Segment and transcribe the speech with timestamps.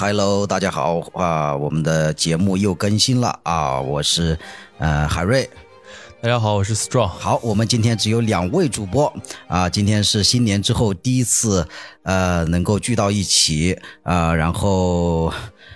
[0.00, 4.38] 呃，Hello，大家好啊，我们的节目又更新了啊，我是
[4.78, 5.48] 呃海瑞。
[6.22, 7.06] 大家好，我是 Strong。
[7.06, 9.12] 好，我们今天只有两位主播
[9.46, 11.66] 啊，今天是新年之后第一次
[12.02, 15.32] 呃能够聚到一起啊，然后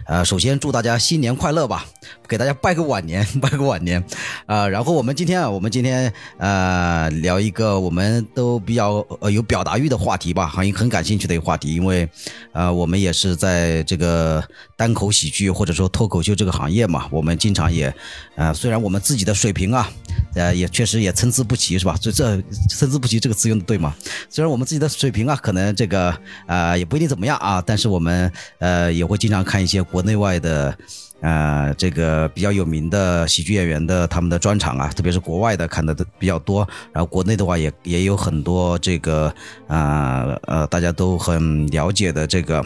[0.06, 1.84] 呃首先祝大家新年快乐吧，
[2.28, 4.02] 给大家拜个晚年， 拜个晚年
[4.46, 4.66] 啊。
[4.68, 12.08] 然后我们今天啊，我们今天呃聊一个我们都比较呃有表达欲的话题吧，很很感兴趣的一个话题，因为
[12.52, 14.42] 呃我们也是在这个
[14.76, 17.94] 单口喜剧或者说脱口秀这个行业嘛，我们经常也
[18.36, 19.90] 呃虽然我们自己的水平啊。
[20.34, 21.96] 呃，也确实也参差不齐，是吧？
[22.00, 23.94] 这这参差不齐这个词用的对吗？
[24.28, 30.76] 虽然我们自己的水平啊，可能这个呃也不一定怎么样啊，但是我们呃也会经常看一些国内外的
[31.24, 39.34] 呃这个比较有名的喜剧演员的他们的专场啊，特别是国外的看的都比较多，然后国内的话也也有很多这个
[39.66, 42.62] 呃呃大家都很了解的这个。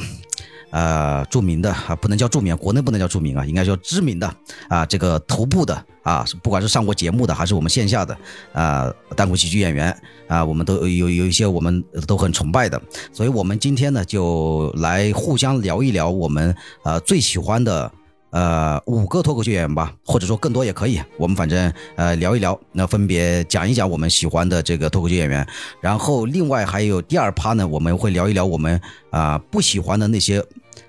[0.71, 4.31] 呃，著名的啊，不能叫著名，国内不能叫著名啊，应该叫知名的
[4.69, 8.15] 啊，这个头部的啊，不管是上过节目的，还是我们线下的
[8.53, 9.99] 啊，单口喜剧演员
[10.29, 12.79] 啊，我们都有有一些我们都很崇拜的，
[13.15, 17.91] 所以我们今天呢，就来互相聊一聊我们呃最喜欢的。
[18.31, 21.01] 呃，五个脱口秀演员吧，或者说更多也可以。
[21.17, 25.47] 我们反正呃聊一聊，那分别讲一讲我们喜欢的这个脱口秀演员。
[25.81, 28.79] 然后另外还有第二趴呢，我们会聊一聊我们
[29.11, 30.45] 啊不喜欢的那些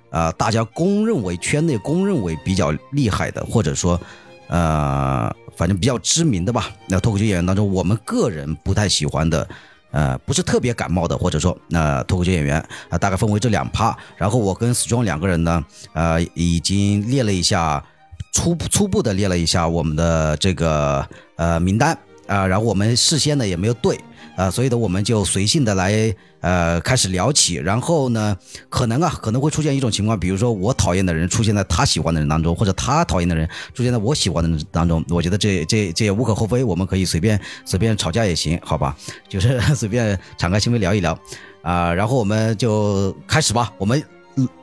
[0.09, 3.99] 啊大家公认为圈内公认为比较厉害的，或者说
[4.47, 6.69] 呃反正比较知名的吧。
[6.87, 9.47] 那脱口秀演员当中，我们个人不太喜欢的。
[9.91, 13.97] 呃，不是特别感冒的，或者说，那脱口秀演员啊，大概分为这两趴。
[14.17, 17.83] 然后我跟 Strong 两个人呢，呃，已经列了一下，
[18.31, 21.97] 初初步的列了一下我们的这个呃名单
[22.27, 23.99] 啊，然后我们事先呢也没有对。
[24.39, 27.55] 啊，所以呢，我们就随性的来，呃，开始聊起。
[27.55, 28.38] 然后呢，
[28.70, 35.04] 可能啊，可能会出现一种情况，比如说我讨厌的人出现在他喜欢的人当中，或者他讨厌的人出现在我喜欢的人当中。
[35.10, 38.95] 我觉得这这这也无可厚非，我们可以随便随便吵架也行，好吧？
[39.27, 41.20] 就是 随便敞开心扉聊一聊
[41.61, 41.94] 啊。
[41.94, 44.02] 然后我们就开始吧，我们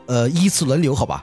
[0.06, 1.22] 呃依次轮流，好吧？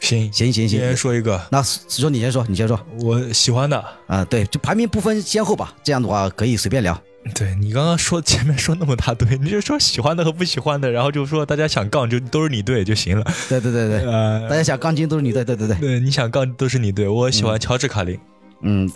[0.00, 1.40] 行行行行，先说一个。
[1.50, 2.78] 那说你先说，你先说。
[3.00, 7.00] 我喜欢的啊，对，就排名不分先后吧，这样的话可以随便聊。
[7.34, 13.24] 对你刚刚说前面说那么大堆，你就说喜欢的和不喜欢的，然后就说大家想杠就都是你对就行了。
[13.48, 15.76] 对对对对，呃，大家想杠精都是你对，对对对。
[15.76, 17.06] 对，你想杠都是你对。
[17.06, 18.18] 我喜欢乔治卡林。
[18.62, 18.90] 嗯，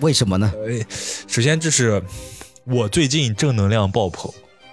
[0.00, 0.52] 为什么呢？
[1.28, 2.02] 首先就是
[2.64, 4.32] 我最近正能量爆棚。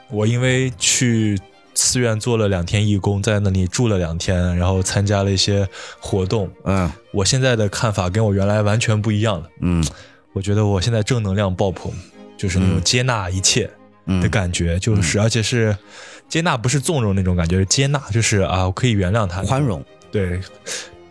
[0.10, 1.38] 我因为去
[1.76, 5.68] 寺院做了两天义工，在那里住了两天，然后参加了一些
[6.00, 6.50] 活动。
[6.64, 9.48] 嗯，我现在的看法跟我原来完全不一样了。
[9.62, 9.86] 嗯，
[10.34, 11.92] 我觉得我现在正能量爆棚。
[12.38, 13.70] 就是那种接纳一切
[14.22, 15.76] 的感觉，就是而且是
[16.30, 20.40] 接纳，不是纵容那种感觉，是接纳，就是啊，我可以原谅他，宽容，对，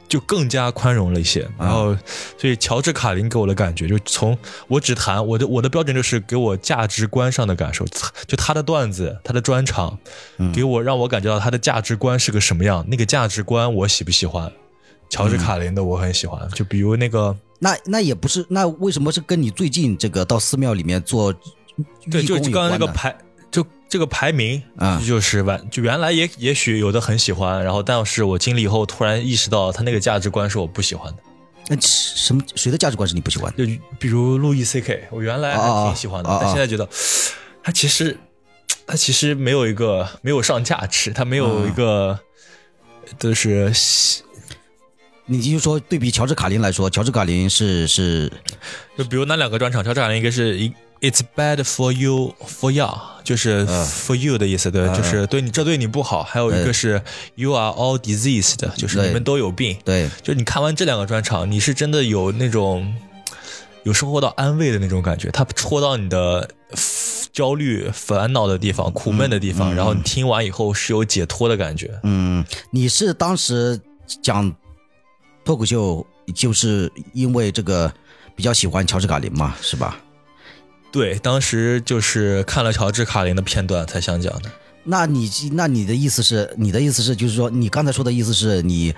[0.09, 1.47] 就更加宽容了一些。
[1.59, 1.97] 然后，
[2.39, 4.39] 所以乔治卡林给我的感觉，就从
[4.69, 7.85] 我只谈我的我的标准就是给我价值观上的感受，
[8.27, 9.99] 就他的段子，他的专场，
[10.55, 14.53] 给我让我感觉到他的价值观是个什么样，那个价值观我喜不喜欢？
[15.11, 17.37] 乔治卡林的我很喜欢，就比如那个。
[17.59, 21.35] 那那也不是，那为什么是跟你最近这个到寺庙里面做
[22.11, 23.17] 对，就刚刚那个排，
[23.51, 31.19] 就这个排名啊，就是完，就原来也也许有的很喜欢，然后但是我经历以后突然意识到他那个价值观是我不喜欢的。
[31.69, 33.67] 那什么谁的价值观是你不喜欢的？
[33.67, 36.89] 就比如路易 C K，我原来还挺喜欢的，但现在觉得
[37.63, 38.19] 他其实
[38.87, 42.19] 他其实没有一个没有上价值，他没有一个
[43.19, 43.73] 就是。
[45.27, 48.31] 你就说对比乔治卡林来说，乔治卡林是是，
[48.97, 52.89] 就比如那两个专场，乔治卡林一个是一 It's bad for you for you，
[53.23, 56.23] 就是 for you 的意思，对，就是对你这对你不好。
[56.23, 57.03] 还有一个是
[57.35, 59.77] You are all diseased，就是你们都有病。
[59.85, 62.95] 对，就你看完这两个专场，你是真的有那种
[63.83, 66.49] 有收获到安慰的那种感觉，他戳到你的
[67.31, 71.91] 焦虑、烦恼的地方、苦闷的地方，然后你听完以后是有解脱的感觉。
[72.05, 73.79] 嗯，你是当时
[74.23, 74.55] 讲。
[75.47, 76.05] 脱口秀
[76.35, 77.91] 就是因为这个
[78.35, 79.97] 比较喜欢乔治卡林嘛，是吧？
[80.91, 84.51] 对，当时就是看了乔治卡林的片段才想讲的。
[84.83, 88.95] 那你那你的意思是，你的意思是，就是说你刚才说的意思是你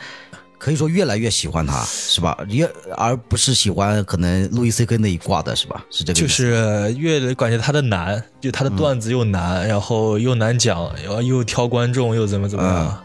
[0.59, 2.39] 可以说越来越喜欢他，是吧？
[2.49, 2.65] 越
[2.97, 5.85] 而不是喜欢可能路易 C K 那一挂的，是吧？
[5.91, 6.19] 是这个。
[6.19, 13.05] 就是越感觉他的难，就他的段子又难，然后又难讲，然后又挑观众，又怎么怎么样。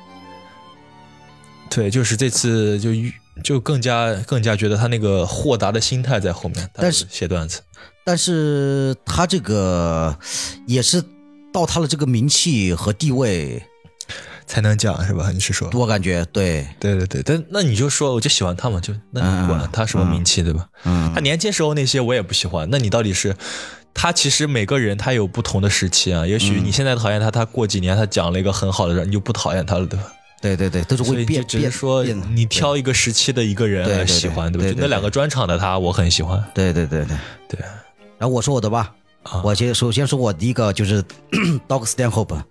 [1.70, 2.92] 对，就是这次就。
[3.42, 7.62] 就更加更加觉得他那个豁达的心态在后面，但是写段子，
[8.06, 10.18] 但是他这个
[10.68, 11.04] 也是
[11.54, 13.64] 到他的这个名气和地位
[14.46, 15.32] 才能讲是吧？
[15.32, 15.70] 你是说？
[15.74, 20.68] 我感觉对，对对对，但那你就说，我就喜欢他嘛，就那你管他什么名气对吧？
[20.84, 23.36] 嗯他年轻时候那些我也不喜欢，那你到底是？
[23.96, 30.12] 他其实每个人他有不同的时期啊，也许你现在讨厌他，他过几年他讲了一个很好的人，你就不讨厌他了，对吧？
[30.44, 36.44] 对对对，都是会变只是说你挑一个时期的一个人喜欢，对不对那两个专场的他，我很喜欢。
[36.54, 37.18] 对对对对。
[37.48, 37.60] 对，
[38.18, 38.94] 然后我说我的吧，
[39.24, 41.02] 啊我先首先说我第一个就是
[41.66, 42.44] Dog Stanhope，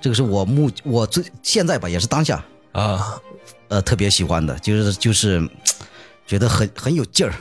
[0.00, 2.42] 这个是我目我最现在吧也是当下
[2.72, 3.20] 啊，
[3.68, 5.46] 呃特别喜欢的，就是就是
[6.26, 7.34] 觉得很很有劲儿，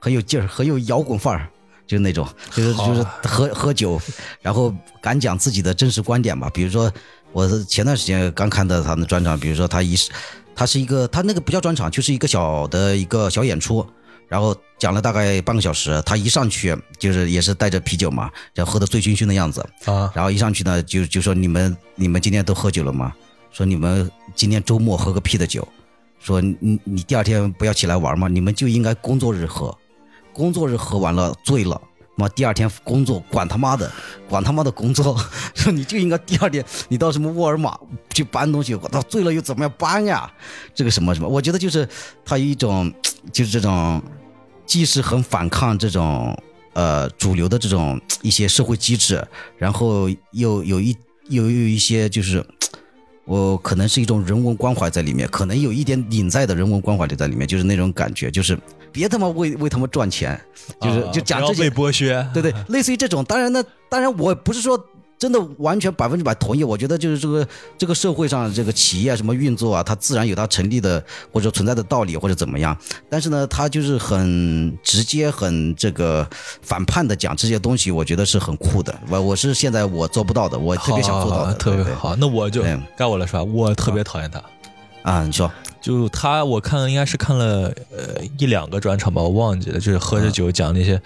[0.00, 1.48] 很有劲儿，很有摇滚范儿，
[1.86, 4.00] 就是那种就是就是喝喝酒，
[4.42, 6.50] 然后敢讲自己的真实观点吧。
[6.52, 6.92] 比如说
[7.32, 9.94] 我是前段时间刚看到他的专场，比如说他一
[10.54, 13.86] 他是一个他那个不叫专场，就是一个小的一个小演出。
[14.26, 23.10] 然后讲了大概半个小时，他一上去就是也是带着啤酒嘛，然后喝的醉醺醺的样子，啊，然后一上去呢，就就说你们你们今天都喝酒了吗？
[23.50, 25.66] 说你们今天周末喝个屁的酒，
[26.20, 28.28] 说你你第二天不要起来玩吗？
[28.28, 29.74] 你们就应该工作日喝，
[30.34, 31.80] 工作日喝完了醉了，
[32.18, 33.90] 妈第二天工作管他妈的，
[34.28, 35.16] 管他妈的工作，
[35.54, 37.78] 说你就应该第二天你到什么沃尔玛
[38.12, 40.30] 去搬东西，我操醉了又怎么样搬呀？
[40.74, 41.88] 这个什么什么，我觉得就是
[42.24, 42.92] 他有一种
[43.32, 44.02] 就是这种，
[44.66, 46.36] 既是很反抗这种
[46.72, 49.26] 呃主流的这种一些社会机制，
[49.56, 50.96] 然后又有一
[51.28, 52.44] 又有一些就是。
[53.30, 58.58] 我可能是一种人文关怀在里面，可能有一点隐在的人文关怀就在里面，就是那种感觉，就是
[58.98, 60.38] 别他妈为为他们赚钱，
[60.80, 63.24] 就是、啊就讲这些不要被剥削，对对， 类似于这种。
[63.24, 64.78] 当然呢，当然我不是说
[65.16, 66.64] 真的完全百分之百同意。
[66.64, 71.02] 我觉得就是这个这个社会上这个企业啊什么运作啊，它自然有它成立的
[71.32, 72.76] 或者存在的道理或者怎么样。
[73.08, 76.28] 但是呢，他就是很直接、很这个
[76.62, 78.92] 反叛的讲这些东西，我觉得是很酷的。
[79.08, 82.16] 我我是现在我做不到的，我特别想做到的，好特别好。
[82.16, 83.42] 那我就对该我了是吧？
[83.42, 84.42] 我特别讨厌他。
[85.02, 85.24] 啊。
[85.24, 85.50] 你说
[85.80, 91.00] 就他，我看应该是看了呃一两个专场吧，我忘记了，就是喝着酒讲那些，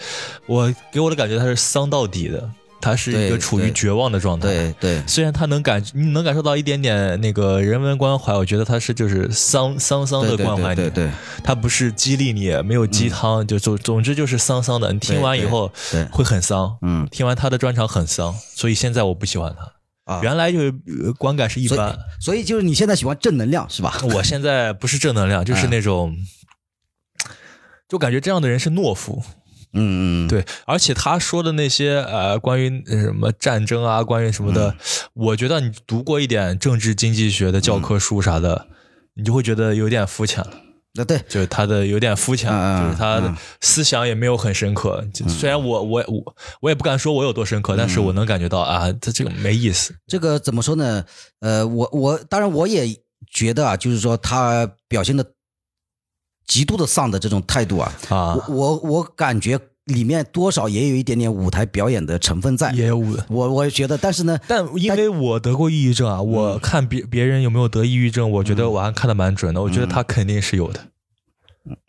[0.46, 4.48] 我给我的感觉他是丧到底的，他是一个处于绝望的状态。
[4.48, 11.10] 对对虽然他能感，你能感受到一点点那个人文关怀，我觉得他是就是丧丧丧的关怀你，对对对
[11.44, 14.92] 他不是激励你，没有鸡汤，就总总之就是丧丧的。
[14.92, 15.70] 你听完以后
[16.10, 19.70] 会很丧，嗯听完他的专场很丧，所以现在我不喜欢他。
[20.04, 24.00] 啊，原来就是呃观感是一所以般，所以就是你现在喜欢正能量是吧？
[24.14, 26.16] 我现在不是正能量，就是那种，
[27.88, 29.22] 就感觉这样的人是懦夫。
[29.75, 34.76] 嗯嗯，对，而且他说的那些呃，关于呃什么战争啊，关于什么的，嗯
[35.14, 38.66] 我觉得你读过一点政治经济学的教科书啥的，
[39.14, 40.50] 你就会觉得有点肤浅了。
[40.94, 45.02] 那对就是他的有点肤浅，就是他的嗯思想也没有很深刻。
[45.14, 49.94] 就虽然我我我我也不敢说我有多深刻，但是我能感觉到啊，他这个没意思。
[50.06, 51.04] 这个怎么说呢？
[51.40, 52.94] 呃，我我当然我也
[53.30, 55.24] 觉得啊，就是说他表现的
[56.46, 59.58] 极度的丧的这种态度啊，啊我我我感觉
[59.92, 62.72] 里面多少也有一点点舞台表演的成分在。
[62.72, 62.98] 也有，
[63.28, 66.26] 我我觉得，但是呢，但因为我得过抑郁症啊，嗯。
[66.26, 69.61] 我看别别人有没有得抑郁症，我觉得我还看的蛮准的。
[69.62, 70.80] 我觉得他肯定是有的，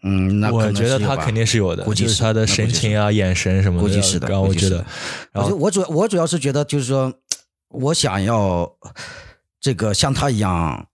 [0.04, 4.86] 嗯，那我觉得他肯定是有的，估计就是他的神情啊、眼神什么的，估计是的然后我觉得
[5.34, 7.14] 我就我主要我主要是觉得，就是说，
[7.70, 8.72] 我想要
[9.60, 10.88] 这个像他一样，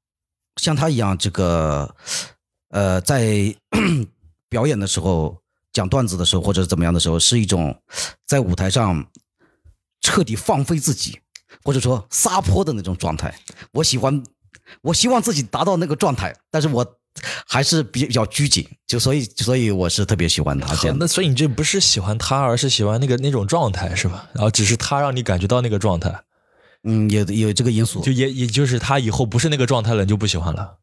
[0.57, 1.93] 像他一样，这个
[2.69, 3.55] 呃，在
[4.47, 5.37] 表演的时候、
[5.79, 7.73] 讲段子的时候，或者怎么样的时候，是一种
[8.27, 9.05] 在舞台上
[10.01, 11.19] 彻底放飞自己，
[11.63, 13.33] 或者说撒泼的那种状态。
[13.71, 14.21] 我喜欢，
[14.81, 16.85] 我希望自己达到那个状态，但是我
[17.47, 20.97] 还是比较拘谨，就所以所以我是特别喜欢他这，样。
[20.99, 24.27] 那所以你这不是喜欢他，而是喜欢那个那种状态，是吧？
[24.33, 26.13] 然后只是他让你感觉到那个状态，
[26.83, 30.78] 嗯，有有这个因素，就也也就是他以后不是那个状态了，你就不喜欢了。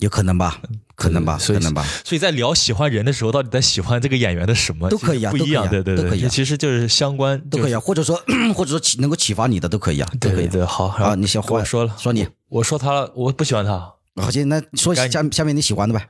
[0.00, 0.60] 有可能吧，
[0.94, 1.86] 可能吧，可能吧。
[2.04, 4.88] 所以在聊喜欢人的时候，到底在喜欢这个演员的什么？
[4.90, 7.42] 都可以啊不一样，对对对，都可以啊这其实就是相关，啊。
[7.50, 8.20] 都可以啊，或者说
[8.56, 11.14] 或者说启能够启发你的都可以啊，都可以对对对，好啊。
[11.14, 13.92] 你先我说了，说你，我说他了，我不喜欢他。
[14.16, 16.08] 好，行，那说该下下面你喜欢的呗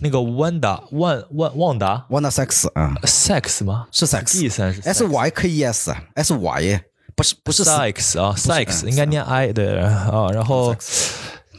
[0.00, 3.86] 那个万达万万旺达，Wanna Sex 啊，sex 吗？
[3.90, 6.80] 是 Sex，S 三是 Y K E S，S Y，
[7.14, 10.74] 不是不是 sex 啊，sex 嗯应该念 i 对啊，然后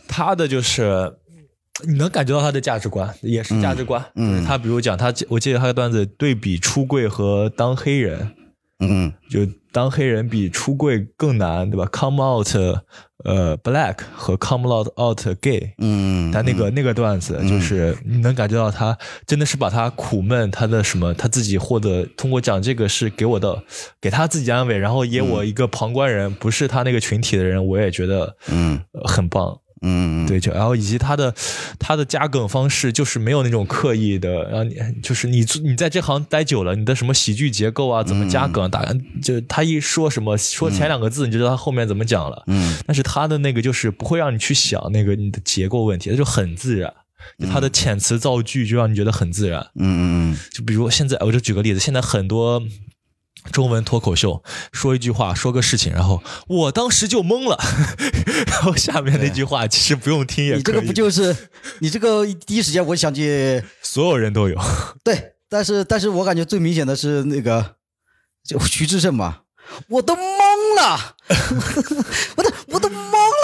[0.08, 1.14] 他的就是。
[1.88, 4.04] 你能感觉到他的价值观，也是价值观。
[4.16, 8.32] 嗯他比如讲他，我记得他的段子对比出柜和当黑人，
[8.80, 9.40] 嗯就
[9.72, 12.48] 当黑人比出柜更难，对吧？Come out，
[13.26, 23.64] 呃，black 和 come out out gay，嗯，他那个那个段子，就是你能感觉到他真的是把他苦闷，他的什么，他自己获得通过讲这个是给我的，
[24.00, 29.58] 给他自己安慰，然后也我一个旁观人，不是他那个群体的人，我也觉得嗯呃很棒。
[29.84, 31.34] 嗯，对，就然后以及他的
[31.78, 38.84] 他的加梗方式就是没有那种刻意的，然后你就是你你在这行待久了，你的什么喜剧结构啊，怎么加梗，打
[39.22, 42.44] 就他一说什么说前两个字，你就知道他后面怎么讲了。
[42.48, 46.92] 嗯，但是他的那个就是不会让你去想那个你的结构问题，他就很自然。
[47.40, 49.62] 就他的遣词造句就让你觉得很自然。
[49.76, 50.02] 嗯嗯
[50.34, 52.62] 嗯，就比如现在，我就举个例子，现在很多
[53.52, 57.58] 中文脱口秀说一句话，说个事情，然后我当时就懵了，
[58.48, 60.60] 然后下面那句话其实不用听也可以。
[60.60, 61.36] 你这个不就是
[61.80, 64.60] 你这个第一时间我想起所有人都有？
[65.04, 67.76] 对，但是但是我感觉最明显的是那个
[68.44, 69.44] 就徐志胜吧，
[69.90, 70.22] 我都懵
[70.84, 71.16] 了，
[72.36, 72.94] 我都我都懵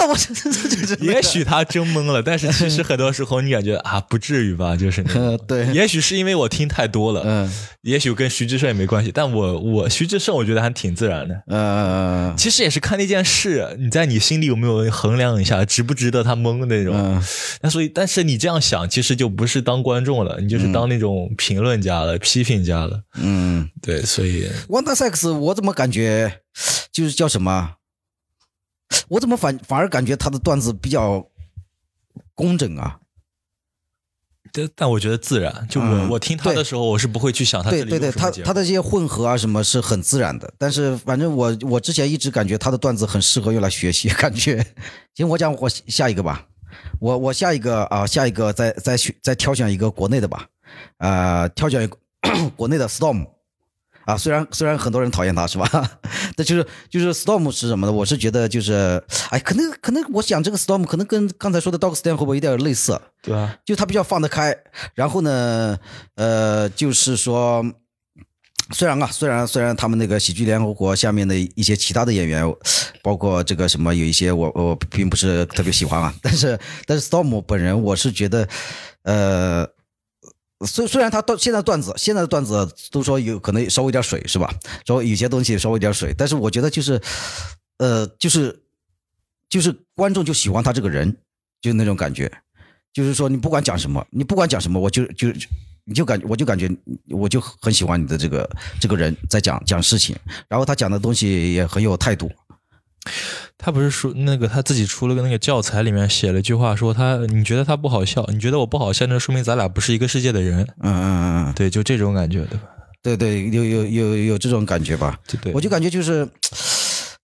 [0.02, 4.76] 了，我这这这这，也许他真懵了，但是其实很多时候你感觉啊，不至于吧？
[4.76, 7.50] 就是那呃 种，对，也许是因为我听太多了，嗯
[7.82, 11.34] 也许跟徐志胜也没关系，但我我徐志胜我觉得还挺自然的。
[11.46, 16.94] 嗯嗯嗯其实也是看那件事，你在你心里有没有衡量一下，值不值得他懵的那种。
[16.94, 17.22] 嗯
[17.62, 23.00] 那所以，但是你这样想，其实就不是当观众了，你就是当那种评论家了、批评家了。
[23.14, 26.40] 嗯对，所以，Wonder Sex，我怎么感觉
[26.92, 27.76] 就是叫什么？
[29.08, 31.24] 我怎么反反而感觉他的段子比较
[32.34, 32.98] 工整啊？
[34.52, 35.64] 但但我觉得自然。
[35.68, 44.66] 就我、嗯我听他的时候，我是不会去想他对对对，他他的这些混合啊什么是很自然的，但是反正我我之前一直感觉他的段子很适合用来学习， 感觉。
[45.14, 46.44] 行，我讲我下一个吧，
[46.98, 50.48] 我我下一个啊，下一个再再选再挑选一个国内的吧，
[50.98, 51.96] 呃，挑选一个
[52.56, 53.24] 国内的 Storm。
[54.10, 55.68] 啊，虽然虽然很多人讨厌他是吧，
[56.36, 57.92] 但就是就是 Storm 是什么呢？
[57.92, 63.00] 我是觉得就是，哎，可能可能我想这个 Storm 可能跟刚才说的 Dog Stand 会不会有点类似？
[63.22, 64.56] 对啊，就他比较放得开，
[64.94, 65.78] 然后呢，
[66.16, 67.64] 呃，就是说，
[68.72, 72.44] 虽然啊，虽然虽然他们那个喜剧联合国下面的一些其他的演员，
[73.02, 78.48] 包括这个什么有一些我我并不是特别喜欢啊，但是但是 Storm 本人我是觉得，
[79.02, 79.68] 呃。
[80.66, 84.52] 虽虽然他段现在段子现在的段子都说有可能稍微有点水是吧？
[84.86, 87.00] 说有些东西稍微有点水，但是我觉得就是，
[87.78, 88.62] 呃，就是
[89.48, 91.10] 就是观众就喜欢他这个人，
[91.60, 92.30] 就是那种感觉。
[92.92, 95.28] 就是说你不管讲什么，你不管讲什么，我就就
[95.84, 96.70] 你就感我就感觉
[97.08, 98.50] 我就很喜欢你的这个
[98.80, 100.14] 这个人在讲讲事情，
[100.48, 102.30] 然后他讲的东西也很有态度。
[103.56, 110.60] 他不是说那个他自己出了个那个教材，里面写了一句话，说他你觉得他不好笑，你觉得我不好笑，那说明咱俩不是一个世界的人。
[110.80, 112.64] 嗯嗯嗯嗯，对，就这种感觉，对吧？
[113.02, 115.18] 对对，有有有有这种感觉吧？
[115.26, 116.28] 对对，我就感觉就是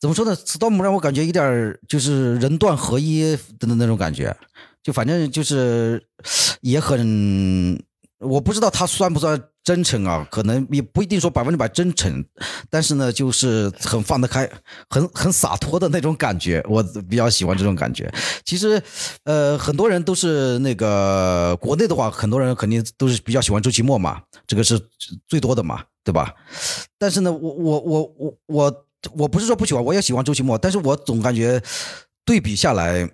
[0.00, 4.35] 怎么说呢，Storm 让我感觉有点就是人段合一的那种感觉，
[4.83, 6.02] 就反正就是
[6.62, 7.78] 也很，
[8.21, 12.25] 我不知道他算不算真诚啊，可能也不一定说百分之百真诚，
[12.70, 14.49] 但是呢，就是很放得开，
[14.88, 16.80] 很很洒脱的那种感觉，我
[17.11, 18.08] 比较喜欢这种感觉。
[18.44, 18.80] 其实，
[19.25, 24.80] 呃，很多人都是那个国内的话，很多人肯定都是比较喜欢周奇墨嘛，这个是
[25.26, 26.32] 最多的嘛，对吧？
[26.96, 31.61] 但是呢，我我我我我我不是说不喜欢，我也喜欢周奇墨，但是我总感觉
[32.25, 33.11] 对比下来，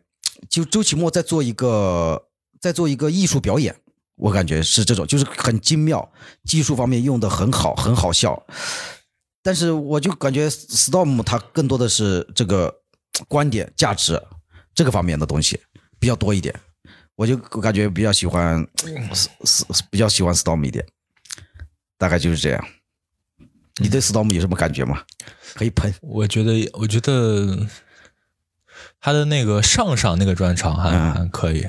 [0.50, 2.22] 就周奇墨在做一个
[2.60, 3.74] 在做一个艺术表演，
[4.22, 6.08] 我感觉是这种，就是很精妙，
[6.44, 8.40] 技术方面用的很好，很好笑。
[9.42, 12.72] 但是我就感觉 Storm 它更多的是这个
[13.26, 14.22] 观点价值
[14.72, 15.60] 这个方面的东西
[15.98, 16.54] 比较多一点，
[17.16, 18.64] 我就感觉比较喜欢，
[19.90, 20.86] 比较喜欢 Storm 一点，
[21.98, 22.64] 大概就是这样。
[23.80, 25.02] 你对 Storm 有什么感觉吗？
[25.54, 25.92] 可以喷。
[26.00, 27.66] 我觉得，我觉得
[29.00, 31.68] 他的那个上上那个专场还、嗯还可以，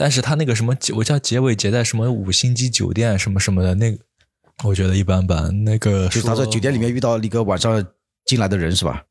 [0.00, 3.98] 但是他那个什么结，我叫结尾结在什么五星级酒店什么什么的那个，
[4.64, 5.62] 我觉得一般般。
[5.62, 7.84] 那个就是他在酒店里面遇到一个晚上
[8.24, 9.02] 进来的人是吧？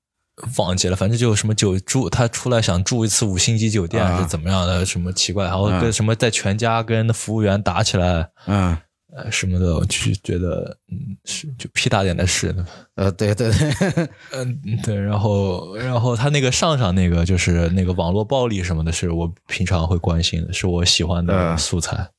[0.57, 8.75] 忘记了，反正就什么酒住，他出来想住一次五星级酒店啊是怎么样的，什么奇怪，然后啊跟什么在全家跟那服务员打起来，嗯，
[9.15, 12.55] 呃什么的，我就觉得嗯是就屁大点的事，
[12.95, 13.51] 呃，对对。
[13.51, 21.57] 对， 嗯，对，然后，然后他那个上上那个就是那个网络暴力什么的，是我平常会关心的，是我喜欢的嗯。
[21.57, 22.09] 素材。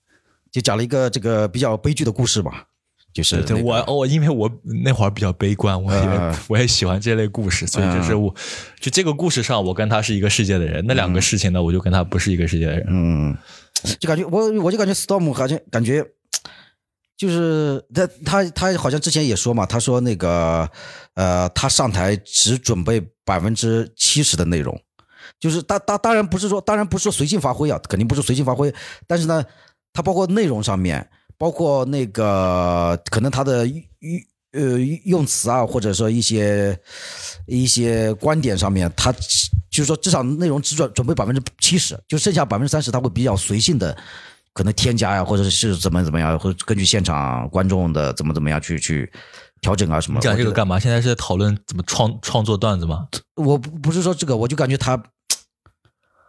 [0.51, 2.65] 就讲了一个这个比较悲剧的故事吧，
[3.15, 4.51] 就是对对，那个我我因为我
[4.85, 8.35] 那会儿比较悲观，我也、嗯我也喜欢这类故事，所以就是我、
[8.81, 12.85] 就这个故事上，我跟他是一个世界的人，那两个事情呢，我就跟他不是一个世界的人。
[12.89, 13.37] 嗯，
[14.01, 16.05] 就感觉我我就感觉 Storm 好像感觉
[17.21, 20.67] 就是他他他好像之前也说嘛，他说那个
[21.13, 24.81] 呃，他上台只准备百分之七十的内容，
[25.39, 28.75] 就是当当当然不是说当然不是说随性发挥啊，肯定不是随性发挥，
[29.07, 29.45] 但是呢，
[29.93, 33.85] 他包括内容上面，包括那个可能他的用
[34.53, 36.75] 呃用词啊，或者说一些
[37.45, 39.13] 一些观点上面，他
[39.71, 43.95] 就是说至少内容只准准备百分之七十，就剩下百分之三十他会比较随性的，
[44.53, 49.11] 可能添加呀，或者是怎么怎么样，或者根据现场观众的怎么怎么样去去
[49.61, 50.19] 调整啊什么。
[50.19, 50.79] 你讲这个干嘛？
[50.79, 53.07] 现在是在讨论怎么创创作段子吗？
[53.37, 55.01] 我不不是说这个，我就感觉他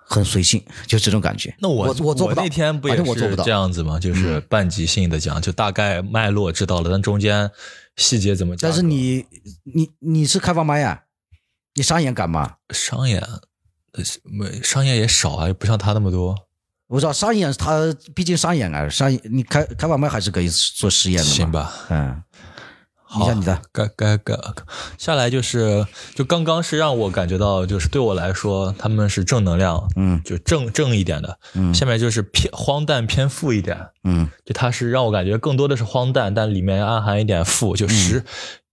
[0.06, 1.56] 很随性，就这种感觉。
[1.60, 4.00] 那我我我做不到，那天不也是这样子吗？
[4.00, 7.50] 就是半即兴的讲，就大概脉络知道了，但中间
[7.96, 8.70] 细节怎么讲？
[8.70, 9.26] 但是你
[9.64, 11.04] 你你是开放麦呀、
[11.74, 12.56] 你商演敢吗？
[12.70, 13.20] 商演，
[13.94, 16.36] 呃没商演也少啊，也不像他那么多。
[16.92, 21.36] 我知道商演，他毕竟商演啊，商演你开开外卖还是可以做实验的嘛。
[21.36, 22.22] 行吧，嗯，
[23.16, 24.36] 你好像你的，该该该
[24.98, 30.22] 下来就是，就刚刚是让我感觉到，就是对我来说，他们是正能量，嗯。
[30.26, 31.40] 就正正一点的。
[31.54, 31.74] 嗯。
[31.74, 34.28] 下面就是偏荒诞偏负一点，嗯。
[34.44, 38.22] 就它是让我感觉更多的是荒诞，但里面暗含一点负，就实，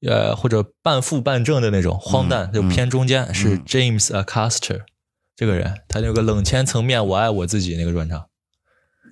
[0.05, 3.33] 呃或者半负半正的那种荒诞，就偏中间。
[3.33, 4.81] 是 James Acaster
[5.39, 8.27] 这个人，他那个冷千层面我爱我自己那个专场，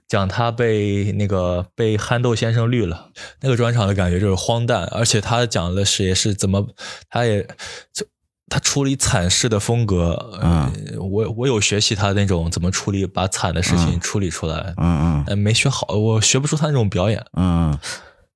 [0.09, 6.67] 讲他被那个被憨豆先生绿了，那个专场的感觉就是荒诞，而且他讲的是也是怎么，
[7.09, 7.45] 他也
[7.93, 8.05] 就。
[8.49, 17.21] 他处理惨事的风格，呃我我有学习他那种怎么处理，把惨的事情处理出来，嗯嗯呃，没学好，我学不出他那种表演。
[17.37, 17.77] 嗯，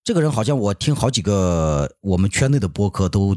[0.02, 3.36] 这个人好像我听好几个我们圈内的播客都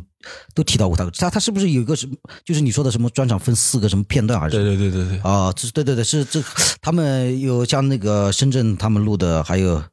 [0.56, 2.16] 都提到过他，他他是不是有一个什么，
[2.46, 4.56] 就是你说的什么专场分四个什么片段还是？
[4.56, 6.42] 对对对对对，啊，这是对对对，是这
[6.82, 9.84] 他们有像那个深圳他们录的，还有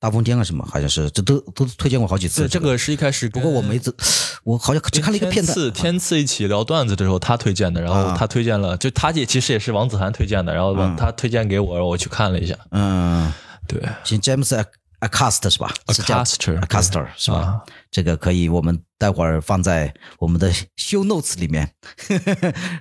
[0.00, 2.42] 大风天啊什么，好像是这都都推荐过好几次。
[2.42, 3.94] 对这个是一开始，不过我没只，
[4.42, 5.54] 我好像只看了一个片段。
[5.54, 12.56] 天赐天赐一起聊段子的时候，他推荐的，然后啊他推荐了，就他也其实也是王子涵推荐的，然后他推荐给我，然后我去看了一下。
[12.72, 13.32] 嗯，
[13.68, 14.64] 对行，James
[15.08, 17.38] Acast 是吧是这样 Acaster Acaster 是吧？
[17.38, 21.72] 啊这个可以，我们待会儿放在我们的 show notes 里面，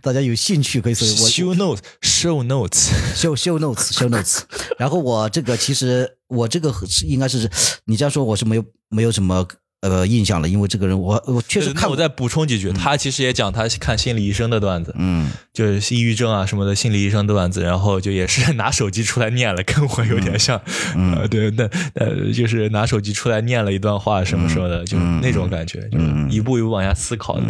[0.01, 4.41] 大家有兴趣可以搜我 show notes show notes，show show notes show notes。
[4.77, 7.49] 然后我这个其实我这个是应该是
[7.85, 9.47] 你这样说我是没有没有什么
[9.81, 20.59] 呃印象了，因为这个人我我确实看我再补充几句，他其实也讲他看心理医生的段子，嗯就是抑郁症啊什么的心理医生段子，然后就也是 拿手机出来念了，跟我有点像，
[20.95, 27.43] 呃，对，那呃就是拿手机出来念了一段话什么什么的，就是那种感觉，就是一步一步往下思考的。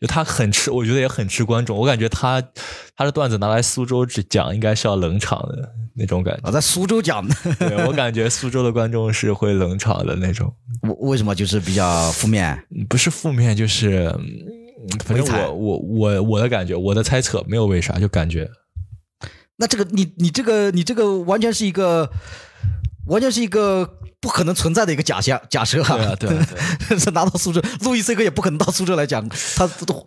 [0.00, 1.76] 就他很吃，我觉得也很吃观众。
[1.76, 2.42] 我感觉他
[2.96, 6.40] 他的段子拿来苏州讲，应该是要冷场的那种感觉。
[6.44, 12.58] 我在苏州讲的，对我感觉苏州的观众是会冷场的那种，我为什么就是比较负面？
[12.88, 14.06] 不是负面就是。
[14.16, 14.58] 嗯
[15.04, 18.48] 反正我我我我的感觉，我的猜测没有为啥，就感觉
[19.56, 22.08] 那这个你你这个你这个完全是一个
[23.06, 30.04] 完全是一个不可能存在的一个假象假设对啊对啊对啊 是拿到苏州，路易 C 哥也不可能到苏州来讲，他都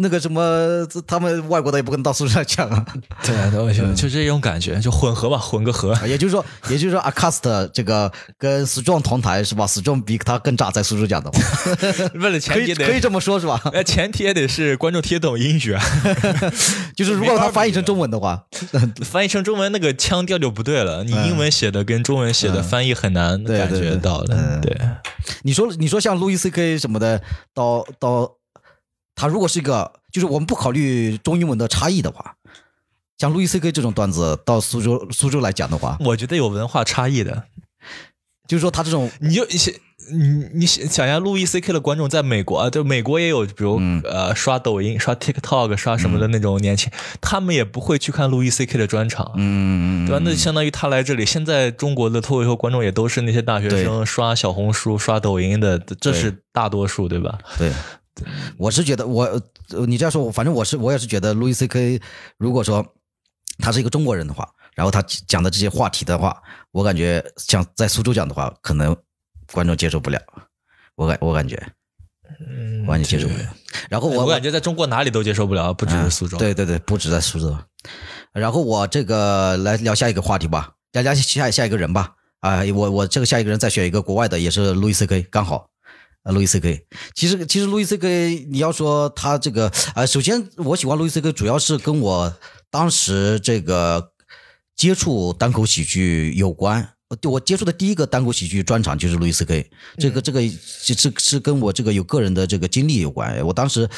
[0.00, 2.84] 那个什么，他们外国的也不可能到苏州来讲啊。
[3.24, 5.96] 对啊，对就就这种感觉，就混合吧，混个合。
[6.06, 11.40] 也就是说，也就是说，Acast 这个跟 Strong 同台是吧？Strong 比他更炸，在苏州讲的话，
[12.14, 13.60] 为了前提得，以可以这么说，是吧？
[13.72, 15.84] 呃，前提也得是观众听得懂英语啊，
[16.96, 18.42] 就是如果他翻译成中文的话，
[19.04, 21.04] 翻译成中文那个腔调就不对了。
[21.04, 24.60] 你英文写的跟中文写的翻译很难感对对对觉到了。
[24.60, 24.76] 对，
[25.42, 27.22] 你说你说像路易 C K 什么的，
[27.54, 28.36] 到到
[29.14, 32.36] 他如果是一个，就是我们不考虑中英文的差异的话，
[33.18, 37.44] 像路易 C K 这种段子到苏州苏州来讲的话，我觉得有文化差异的。
[38.48, 39.72] 就是说他这种你就想
[40.10, 49.32] 你你想想一下，路易 C K 的观众在美国啊，就美国也有，比如、呃刷抖音、刷 TikTok、刷什么的那种年轻，他们也不会去看路易 C K 的专场。
[49.36, 50.22] 嗯对吧？
[50.24, 57.38] 那相当于他来这里，现在中国的脱口秀观众也都是那些大学生刷小红书、刷抖音的，这是大多数，对吧？
[57.56, 57.70] 对，
[58.56, 59.24] 我是觉得我
[59.70, 62.00] 呃你这样说，反正我是我也是觉得路易 C K
[62.38, 62.84] 如果说
[63.58, 66.36] 他是一个中国人的话，然后他讲的这些话题的话，
[66.72, 68.96] 我感觉像在苏州讲的话，可能
[69.52, 70.20] 观众接受不了。
[70.96, 71.56] 我感我感觉
[72.40, 73.54] 嗯，完全接受不了。
[73.88, 76.36] 然后我我感觉在中国哪里都接受不了，不只是苏州。
[76.38, 77.56] 对对对，不止在苏州。
[78.32, 82.14] 然后我这个来聊下一个话题吧，聊聊下下一个人吧。
[82.40, 85.68] 啊、我我这个下一个人再选一个国外的，也是路易 C K，刚好。
[86.24, 92.32] 啊，路易 C K，其实其实路易 C K，你要说他这个啊、首先我喜欢路易 C K，主要是跟我
[92.70, 94.12] 当时这个
[94.76, 96.94] 接触单口喜剧有关。
[97.20, 103.44] 对我接触的第一个单口喜剧专场就是路易斯 K，这个这个是是是跟我这个有个人的这个经历有关。
[103.46, 103.88] 我当时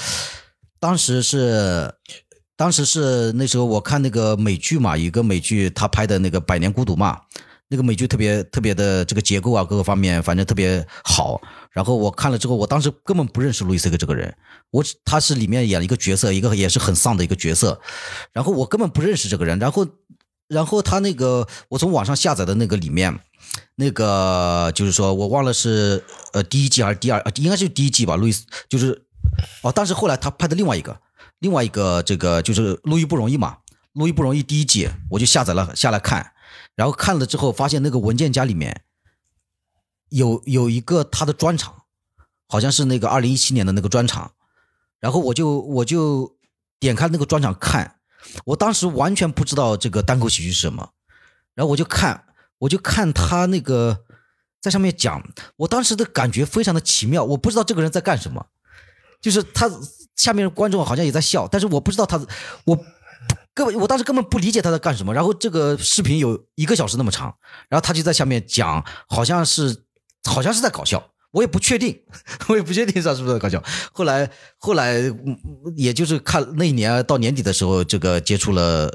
[0.81, 1.93] 当时是
[2.57, 7.21] 当时是那时候我看那个美剧嘛，有一个美剧他拍的那个《百年孤独》嘛，
[7.69, 11.41] 那个美剧特别特别的这个结构啊，各个方面反正特别好。
[11.71, 13.97] 然后我看了之后，我当时根本不认识路易斯 C.K.
[13.99, 14.33] 这个人，
[14.71, 17.81] 我他是里面演了一个角色，一个也是很丧的一个角色。
[18.33, 19.85] 然后我根本不认识这个人，然后
[20.55, 23.19] 然后他那个我从网上下载的那个里面，
[23.75, 28.15] 那个就是说我忘了是呃第一季还是第二，应该是第一季吧。
[28.15, 29.07] 路易斯就是
[29.63, 31.01] 哦，但是后来他拍的另外一个
[31.41, 33.59] 另外一个这个就是《路易不容易》嘛，
[33.95, 36.33] 《路易不容易》第一季我就下载了下来看，
[36.77, 38.83] 然后看了之后发现那个文件夹里面
[40.11, 41.83] 有有一个他的专场，
[42.49, 44.33] 好像是那个二零一七年的那个专场，
[45.01, 46.37] 然后我就我就
[46.79, 47.97] 点开那个专场看，
[48.45, 50.91] 我当时完全不知道这个单口喜剧是什么，
[51.55, 52.25] 然后我就看
[52.59, 54.05] 我就看他那个
[54.61, 55.23] 在上面讲，
[55.57, 58.47] 我当时的感觉非常的奇妙，我不知道这个人在干什么，
[59.21, 59.71] 就是他
[60.17, 62.21] 下面观众好像也在笑，但是我不知道他
[62.65, 62.79] 我。
[63.55, 67.33] 根本我当时根本不理解他在干什么，然后这个视频有一个小时那么长，
[67.69, 69.85] 然后他就在下面讲，好像是
[70.25, 72.01] 好像是在搞笑，我也不确定，
[72.49, 73.63] 我也不确定他是不是在搞笑。
[73.93, 74.95] 后来后来
[75.77, 78.89] 也就是看那一年到年底的时候，这个接触了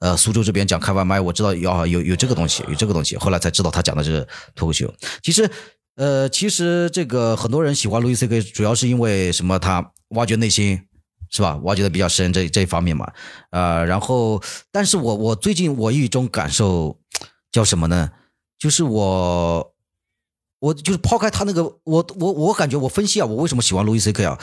[0.00, 4.92] 呃苏州这边讲开外卖，我知道要有有这个东西，有这个东西，后来才知道他讲的是脱口秀。
[5.22, 5.48] 其实
[5.94, 9.58] 呃其实这个很多人喜欢路易 C K，主要是因为什么？
[9.58, 10.82] 他挖掘内心。
[11.32, 11.54] 是吧？
[11.62, 13.08] 挖掘的比较深这这一方面嘛，
[13.50, 16.98] 呃，然后，但是我我最近我有一种感受，
[17.52, 18.10] 叫什么呢？
[18.58, 19.72] 就是我，
[20.60, 24.38] 我就是抛开他那个，我我我感觉我分析啊，我为什么喜欢路易 C K 啊？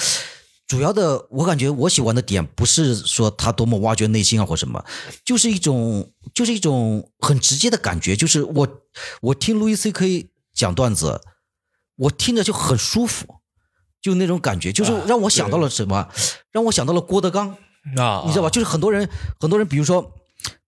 [0.68, 4.84] 主要的我感觉我喜欢的点不是说他多么挖掘内心啊或什么，
[5.24, 8.68] 就是一种就是一种很直接的感觉，就是我
[9.22, 11.22] 我听路易 C K 讲段子，
[11.96, 13.36] 我听着就很舒服。
[14.00, 16.08] 就那种感觉，就是让我想到了什么，
[16.52, 17.50] 让我想到了郭德纲，
[17.98, 18.50] 啊，你知道吧？
[18.50, 20.14] 就是很多人，很多人，比如说，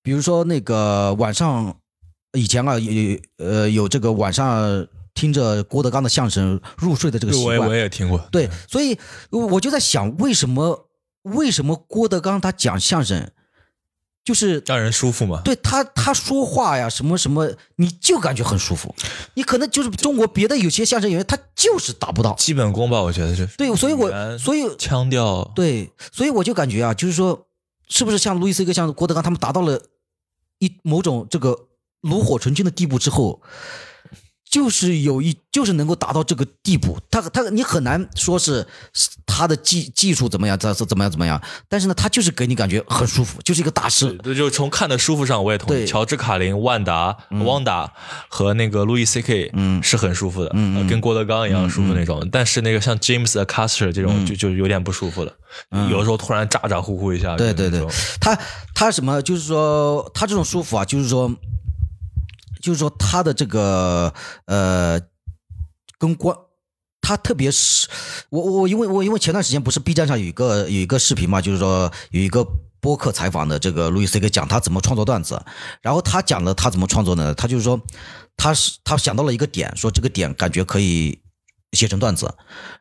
[0.01, 1.77] 比如说那个晚上，
[2.33, 4.85] 以前啊，有呃有这个晚上
[5.19, 8.17] 听着郭德纲的相声入睡的这个习惯，我也我也听过。
[8.31, 8.97] 对，所以
[9.29, 10.87] 我就在想，为什么
[11.23, 13.29] 为什么郭德纲他讲相声？
[14.23, 15.41] 就是让人舒服嘛？
[15.43, 18.95] 对他，他说话呀，什么什么，你就感觉很舒服。
[19.33, 23.01] 你可能就是中国别的有些相声演员，他就是达不到基本功吧？
[23.01, 23.45] 我觉得是。
[23.57, 27.47] 对，所以我所以腔调对，所以我就感觉啊，就是说，
[27.89, 29.81] 是不是像路易斯像郭德纲他们达到了
[30.59, 31.57] 一某种这个
[32.01, 33.41] 炉火纯青的地步之后。
[34.49, 38.65] 就是有一，就是能够达到这个地步，他他你很难说是
[39.25, 44.11] 他的技技术怎么样，这是怎么样怎么样，但是呢，他就是给你感觉很舒服，就是一个大师。
[44.23, 45.85] 对，就从看的舒服上，我也同意。
[45.85, 47.93] 乔治卡林、万达、汪达
[48.27, 52.27] 和那个路易 C K，嗯，是很舒服的，嗯，跟郭德纲一样舒服那种。
[52.31, 55.31] 但是那个像 James Caster 这种，就就有点不舒服了，
[55.91, 57.35] 有的时候突然咋咋呼呼一下。
[57.35, 57.85] 对对对，
[58.19, 58.35] 他
[58.73, 61.31] 他什么，就是说他这种舒服啊，就是说。
[62.61, 64.13] 就是说他的这个
[64.45, 64.99] 呃，
[65.97, 66.35] 跟关
[67.01, 67.87] 他特别是
[68.29, 72.45] 我我因为我因为前段时间不是 B 站上有一个有一个视频嘛，就是说有一个
[72.79, 75.41] 播客采访的这个路易斯 C K 讲他怎么创作段子，
[75.81, 77.33] 然后他讲了他怎么创作呢？
[77.33, 77.81] 他就是说
[78.37, 81.19] 他是他想到了一个点，说这个点感觉可以
[81.71, 82.35] 写成段子，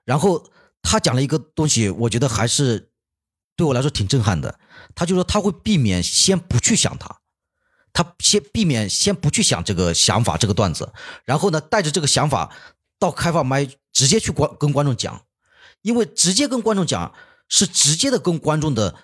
[0.04, 0.44] 然后
[0.82, 2.90] 他讲了一个东西，我觉得还是
[3.56, 4.58] 对我来说挺震撼的。
[4.94, 7.18] 他就说他会避免先不去想他。
[7.98, 10.92] 他先避免先不去想这个想法这个段子，
[11.24, 12.48] 然后呢带着这个想法
[12.96, 15.22] 到开放麦直接去观跟观众讲，
[15.82, 17.12] 因为直接跟观众讲
[17.48, 18.94] 是直接的跟观众的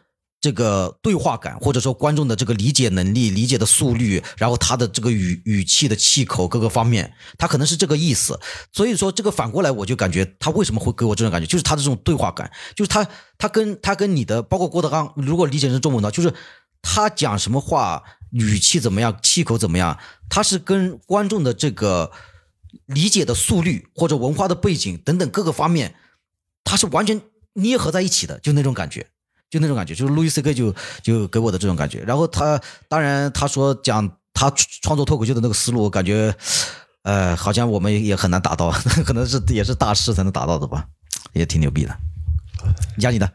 [0.40, 8.38] 这个对话感，或者说观众的这个理解能力、理解的速率，然后他的这个语语气的气口各个方面，他可能是这个意思。
[8.72, 13.04] 所以说这个反过来我就感觉他为什么会给我这种感觉，就是他的这种对话感，就是他
[13.38, 16.32] 他跟他跟你的包括郭德纲，如果理解成中文的，就是
[16.80, 18.00] 他讲什么话。
[18.34, 19.16] 语气怎么样？
[19.22, 19.96] 气口怎么样？
[20.28, 22.10] 他是跟观众的这个
[22.86, 25.94] 理解的速率或者文化的背景等等各个方面，
[26.64, 27.20] 他是完全
[27.52, 29.06] 捏合在一起的，就那种感觉，
[29.48, 30.52] 就那种感觉，就是路易斯 C.K.
[30.52, 32.00] 就就给我的这种感觉。
[32.00, 34.50] 然后他当然他说讲他
[34.82, 36.34] 创作脱口秀的那个思路，我感觉
[37.02, 38.72] 呃好像我们也很难达到，
[39.06, 40.84] 可能是也是大师才能达到的吧，
[41.34, 41.96] 也挺牛逼的。
[42.98, 43.32] 讲你的，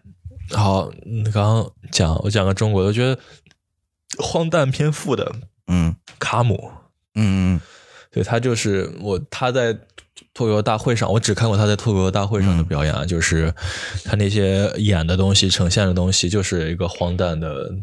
[0.51, 3.17] 好，你刚刚讲我讲个中国的，我觉得。
[4.17, 5.31] 荒诞偏负的，
[5.67, 6.71] 嗯，卡姆，
[7.15, 7.61] 嗯嗯，
[8.11, 9.73] 对他就是我，他在
[10.33, 13.53] 脱口秀大会上，我只看过他在脱口秀大会上的表演，就是
[14.03, 17.73] 他那些演的东西、呈现的东西，就是一个荒诞的，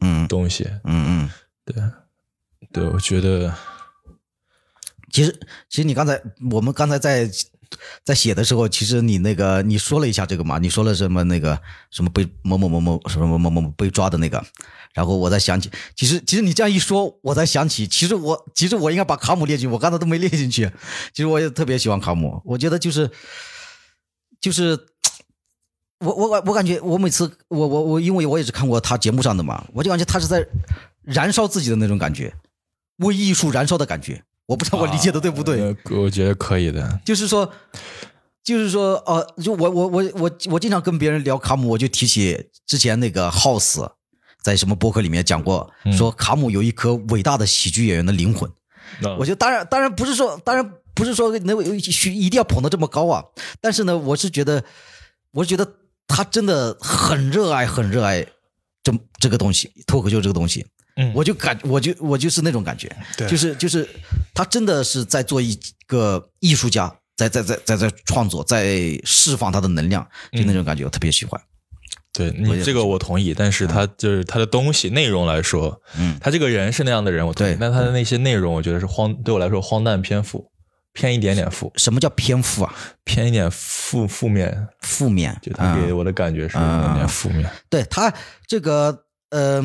[0.00, 1.30] 嗯，东西，嗯嗯，
[1.64, 1.82] 对，
[2.72, 3.52] 对，我觉得，
[5.10, 7.28] 其实，其实你刚才，我们刚才在
[8.04, 14.44] 在写的时候，其实你那个你说了一下这个嘛，你说了什么那个什么被某某某某什么某某某被抓的那个，
[14.92, 20.70] 然后我在想起，其实其实你这样一说，我才想起，其实我其实我应该把卡姆列进去，我刚才都没列进去。
[21.12, 23.10] 其实我也特别喜欢卡姆，我觉得就是
[24.40, 24.78] 就是
[26.00, 30.46] 我我我我感觉我每次我我我因为我也是看过他节目上的嘛，我就感觉他是在
[31.02, 32.34] 燃烧自己的那种感觉，
[32.96, 34.22] 为艺术燃烧的感觉。
[34.52, 37.00] 我不知道我理解的对不对，呃我觉得可以的。
[37.04, 37.50] 就是说，
[38.44, 43.90] 就是说，呃，就我我我我我经常跟别人聊卡姆，我就提起之前那个 House
[44.42, 48.50] 在什么博客里面讲过，说卡姆有一颗伟大的喜剧演员的灵魂。
[49.00, 53.24] 那我觉得当然当然不是说当然不是说能需一定要捧得这么高啊，
[53.60, 54.62] 但是呢，我是觉得
[55.32, 55.66] 我是觉得
[56.06, 58.26] 他真的很热爱很热爱
[58.82, 60.66] 这这个东西，脱口秀这个东西。
[61.02, 61.12] 嗯。
[61.14, 63.28] 我就感我就我就是那种感觉，对。
[63.28, 63.88] 就是就是
[64.34, 71.40] 他真的是在做一个艺术家，在在在在在创作，在释放他的能量，就那种感觉，我特别喜欢。
[72.14, 76.18] 对你这个我同意，但是他就是他的东西内容来说，嗯。
[76.20, 77.56] 他这个人是那样的人，我同意对。
[77.58, 80.46] 但他的那些内容，我觉得是荒，对我来说荒诞偏负，
[80.92, 82.74] 偏一点点负，什么叫偏负啊？
[83.04, 85.96] 偏一点负负面，负面，就他给嗯。
[85.96, 87.50] 我的感觉是有点点负面。
[87.70, 88.12] 对他
[88.46, 89.62] 这个呃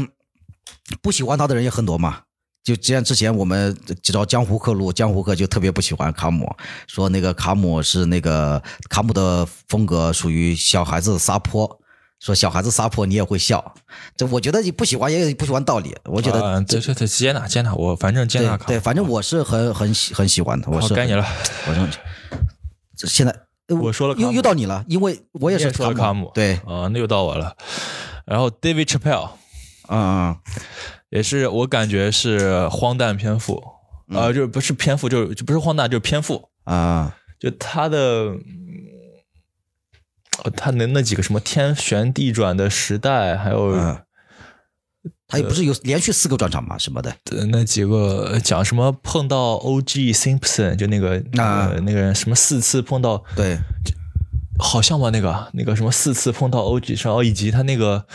[1.02, 2.22] 不喜欢他的人也很多嘛。
[2.64, 6.54] 就这样，之前我们找江湖客录，江湖客就特别不喜欢卡姆，
[6.86, 11.80] 说那个卡姆是那个卡姆的风格属于小孩子撒泼，
[12.20, 13.74] 说小孩子撒泼你也会笑。
[14.18, 21.26] 这我觉得你不喜欢也有不喜欢道理，我觉得啊对对对，接纳接纳，我反正接纳卡对对，反正我是很很喜很喜欢的，我是该你了，
[21.70, 21.90] 我是很
[22.98, 23.34] 这现在
[23.68, 27.56] 呃我说了又又到你了，因为我也是你也说了卡姆对，啊，那又到我了。
[28.26, 29.30] 然后 David Chappelle
[29.90, 30.38] 嗯嗯
[31.10, 33.64] 也是我感觉是荒诞篇幅，
[34.10, 34.20] 嗯。
[34.20, 36.50] 呃，就不是篇幅，就就不是荒诞，就是篇幅。
[36.64, 37.16] 啊。
[37.40, 38.34] 就他的，
[40.56, 44.02] 他的那几个什么天旋地转的时代，还有嗯，
[45.28, 50.12] 他也不是有连续四个转场嘛什么的，呃那几个讲什么碰到 O.G.
[50.12, 53.60] Simpson，就那个那呃那个人什么四次碰到，对，
[54.58, 56.96] 好像吧那个那个什么四次碰到 O.G.
[57.04, 58.08] 然后以及他那个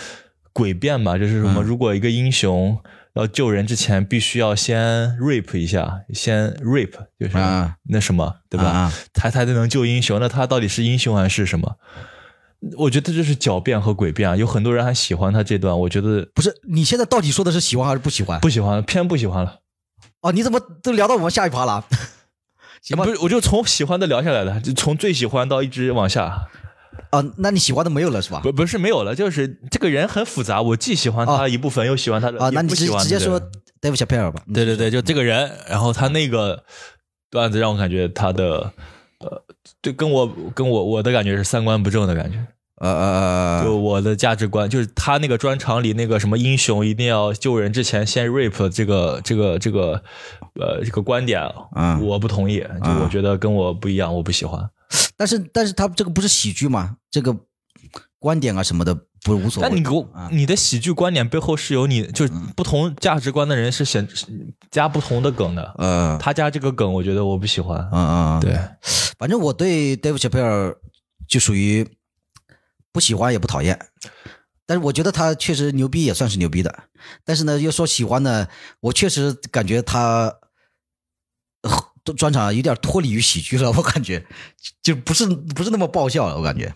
[0.55, 2.79] 诡辩嘛，就是什么嗯如果一个英雄。
[3.15, 8.65] 要救人之前，必须要先 rape 一下，先 rape 就是啊那什么，对吧？
[8.65, 10.19] 啊他才能救英雄。
[10.19, 11.77] 那他到底是英雄还是什么？
[12.79, 14.35] 我觉得这是狡辩和诡辩啊！
[14.35, 18.41] 有很多人还喜欢他这段，我觉得不是你现在到底说的是喜欢还是不喜欢？
[18.41, 19.59] 不喜欢，偏不喜欢了。
[20.23, 21.85] 哦，你怎么都聊到我们下一趴了？
[22.81, 26.49] 行吧不，是，我就从喜欢的聊下来的，就从最喜欢到一直往下。
[27.11, 28.41] 啊，那你喜欢的没有了是吧？
[28.43, 33.41] 不，不是没有了，就是这个人很复杂，我既喜欢他一部分，又喜欢他的啊，也那你直直接说
[33.81, 34.43] David Chappelle 吧。
[34.53, 36.63] 对对对，就这个人，然后他那个
[37.31, 38.73] 段子让我感觉他的
[39.21, 39.43] 呃，
[39.81, 42.39] 对，跟我跟我我的感觉是三观不正的感觉。
[42.77, 43.21] 呃呃
[43.59, 50.03] 呃就我的价值观，就是他那个专场里那个什么英雄一定要救人之前先 rape 这个这个这个
[50.61, 51.41] 呃这个观点，
[51.77, 54.69] 嗯我不同意，就我觉得跟我不一样，我不喜欢。
[55.23, 56.97] 但是但是他这个不是喜剧嘛？
[57.09, 57.33] 这个
[58.19, 59.69] 观点啊什么的不无所谓。
[59.69, 64.09] 但你给我啊你的喜剧观点背后是有你就是不同价值观的人是选
[64.73, 67.89] 加不同的梗的，呃他加这个梗，我觉得我不喜欢。
[67.93, 68.59] 嗯嗯，对，
[69.17, 70.75] 反正我对 David Chappelle
[71.29, 71.89] 就属于
[72.91, 73.79] 不喜欢也不讨厌，
[74.67, 76.85] 但是我觉得他确实牛逼，也算是牛逼的。
[77.25, 78.49] 但是呢，要说喜欢呢，
[78.81, 80.35] 我确实感觉他
[81.63, 81.71] 呃
[82.17, 84.25] 专场有点脱离于喜剧了， 我感觉
[84.83, 86.75] 就不是不是那么爆笑了，我感觉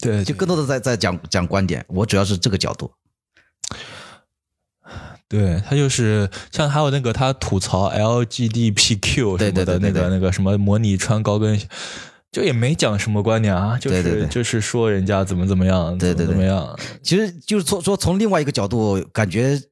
[0.00, 1.84] 对，就更多的在在讲讲观点。
[1.88, 2.90] 我主要是这个角度。
[5.28, 11.68] 对他就是像还有那个他吐槽 LGDPQ 什么对对的那个那个什么模拟穿高跟鞋，
[12.32, 19.62] 就也没讲什么观点啊，就是对对对就是说人家怎么怎么样，对对对怎么怎么样，其实就是说说从另外一个角度，感觉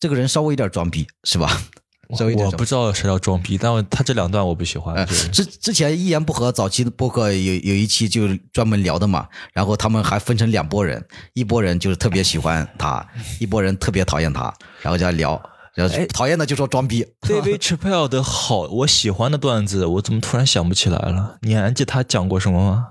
[0.00, 1.62] 这个人稍微有点装逼，是吧？
[2.10, 13.06] 我不知道谁叫装逼，但我他这两段我不喜欢，之之前一言不合早期的播客有有一期就专门聊的嘛，然后他们还分成两拨人，一拨人就是特别喜欢他，
[13.38, 15.40] 一拨人特别讨厌他，然后就在聊，
[15.74, 21.38] 然后哎讨厌的就说装逼，David Chappelle 的好，我喜欢的段子，我怎么突然想不起来了？
[21.42, 22.86] 你还记得他讲过什么吗？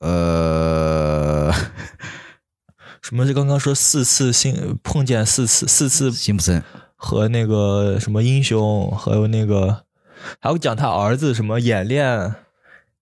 [0.00, 1.52] 呃，
[3.02, 3.26] 什么？
[3.26, 6.62] 就刚刚说四次性碰见四次四次辛普森，
[6.98, 9.84] 和那个什么英雄，还有那个
[10.40, 12.34] 还有讲他儿子什么演练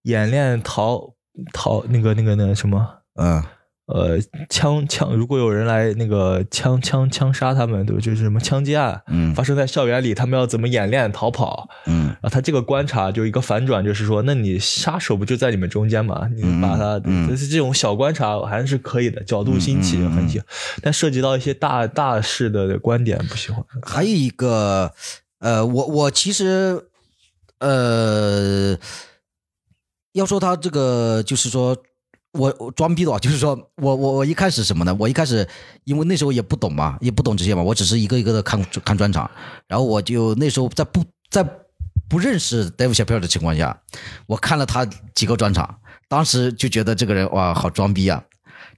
[0.02, 1.14] 演练逃
[1.52, 3.42] 逃那个那个那个什么嗯。
[3.86, 4.18] 呃，
[4.48, 8.02] 枪枪，如果有人来那个枪枪枪杀他们，对吧？
[8.02, 11.68] 就是什么枪击案，嗯发生在校园里，他们要怎么演练逃跑？
[11.86, 16.28] 嗯啊，他这个观察就一个反转，就是说，那你杀手不就在你们中间嘛？
[16.34, 20.48] 你把他，嗯就是这种小观察还是可以的，角度新奇，很喜欢。
[20.82, 23.64] 但涉及到一些大大事的观点，不喜欢。
[23.82, 24.92] 还有一个，
[25.38, 26.88] 呃，我我其实，
[27.60, 28.76] 呃，
[30.12, 31.76] 要说他这个，就是说
[32.36, 34.94] 我我装逼的话，就是说我我我一开始什么呢？
[34.98, 35.46] 我一开始
[35.84, 39.30] 因为那时候也不懂嘛，也不懂这些嘛，我只是一个一个的看看专场，
[39.66, 41.42] 然后我就那时候在不在
[42.08, 43.76] 不认识 Dave c h a p p e l l 的情况下，
[44.26, 48.22] 我看了他几个专场，当时就觉得这个人哇，好装逼啊，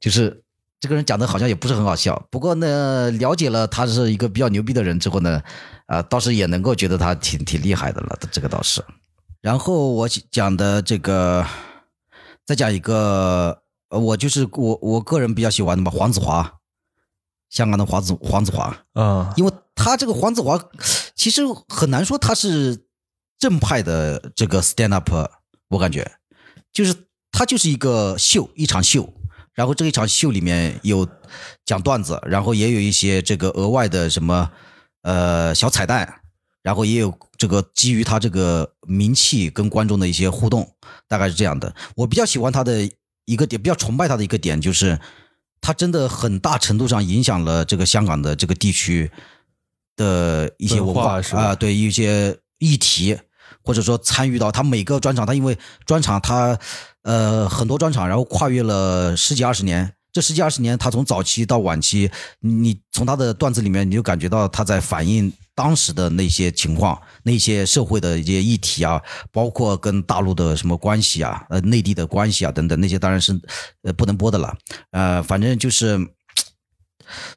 [0.00, 0.42] 就是。
[0.80, 5.42] 这个人讲的好像也不是很好笑，不过呢，了解了他是一个比较牛逼的人之后呢，
[5.86, 8.80] 啊，倒是也能够觉得他挺挺厉害的了，这个倒是。
[9.42, 11.44] 然后我讲的这个，
[12.48, 16.54] 再讲一个，呃我就是我我个人比较喜欢的嘛，黄子华，
[17.50, 20.58] 香港的黄子黄子华，啊，因为他这个黄子华，
[21.14, 22.86] 其实很难说他是
[23.38, 25.10] 正派的这个 stand up，
[25.68, 26.10] 我感觉
[26.72, 26.94] 就是
[27.30, 29.12] 他就是一个秀，一场秀。
[29.52, 31.06] 然后这一场秀里面有
[31.66, 34.50] 讲段子，然后也有一些这个额外的什么
[35.02, 36.17] 呃小彩蛋，
[36.68, 40.70] 然后也有这个基于他这个名气跟观众的一些互动，
[41.08, 41.74] 大概是这样的。
[41.96, 42.86] 我比较喜欢他的
[43.24, 45.00] 一个点，比较崇拜他的一个点就是，
[45.62, 49.10] 他真的很大程度上影响了这个香港的这个地区
[49.96, 53.18] 的一些文化啊、对一些议题。
[53.64, 56.58] 或者说参与到他每个专场，他因为专场他
[57.02, 59.92] 呃很多专场，然后跨越了十几二十年。
[60.10, 73.36] 这十几二十年，他从早期到晚期，你你从他的段子里面，你就感觉到他在反映当时的那些情况，那些社会的一些议题啊，包括跟大陆的什么关系啊，呃，内地的关系啊等等，那些当然是
[73.82, 74.56] 呃不能播的了。
[74.92, 75.98] 呃，反正就是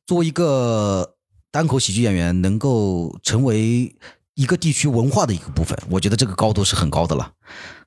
[0.05, 1.15] 作为一个
[1.49, 3.91] 单口喜剧演员，能够成为
[4.36, 7.31] 一个地区文化的一个部分，我觉得这个高度是很高的了，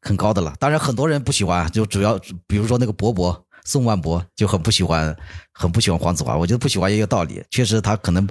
[0.03, 0.53] 很高的了。
[0.59, 2.19] 当然，很多人不喜欢，就主要
[2.49, 5.17] 比如说那个博博宋万博就很不喜欢，
[5.53, 6.37] 很不喜欢黄子华。
[6.37, 8.29] 我觉得不喜欢也有道理，确实他可能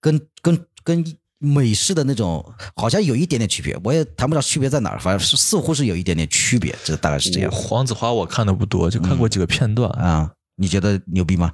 [0.00, 1.04] 跟跟跟
[1.44, 10.32] 美式的那种好像有一点点区别，我也谈不上区别在哪儿，反正是似乎是有一点点区别，这大概是这样黄子华我看的不多，就看过几个片段，啊。
[10.56, 11.52] 你觉得牛逼吗？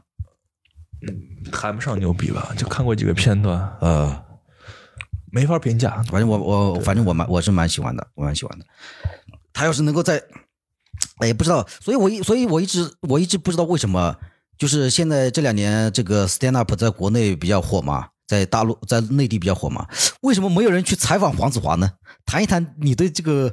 [1.50, 4.24] 谈不上牛逼吧，就看过几个片段，呃，
[5.32, 6.02] 没法评价。
[6.02, 8.66] 反正我我反正我蛮我是蛮喜欢的，我蛮喜欢的。
[9.54, 10.22] 他要是能够在，
[11.20, 14.14] 哎，不知道，所以我一所以我一直我一直不知道为什么，
[14.58, 19.88] 就是现在这两年这个 stand up 在国内比较火嘛，在大陆在内地比较火嘛，
[20.20, 21.90] 为什么没有人去采访黄子华呢？
[22.24, 23.52] 谈一谈你对这个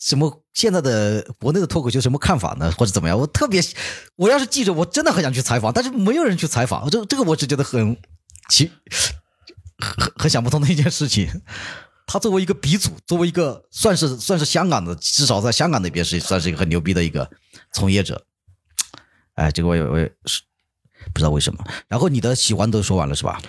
[0.00, 2.72] 什么现在的国内的脱口秀什么看法呢？
[2.72, 3.16] 或者怎么样？
[3.16, 3.62] 我特别，
[4.16, 7.96] 我要是记者，我真的很想去采访，但是没有人去采访，这这个我是觉得很
[8.48, 8.68] 奇，
[9.78, 11.42] 很很想不通的一件事情。
[12.04, 17.30] 他作为一个鼻祖，作为一个算是算是香港的，至少在香港那边是算是一个很牛逼的一个
[17.72, 18.24] 从业者。
[19.34, 20.42] 哎，这个我也我也是
[21.12, 21.64] 不知道为什么。
[21.88, 23.40] 然后你的喜欢都说完了是吧？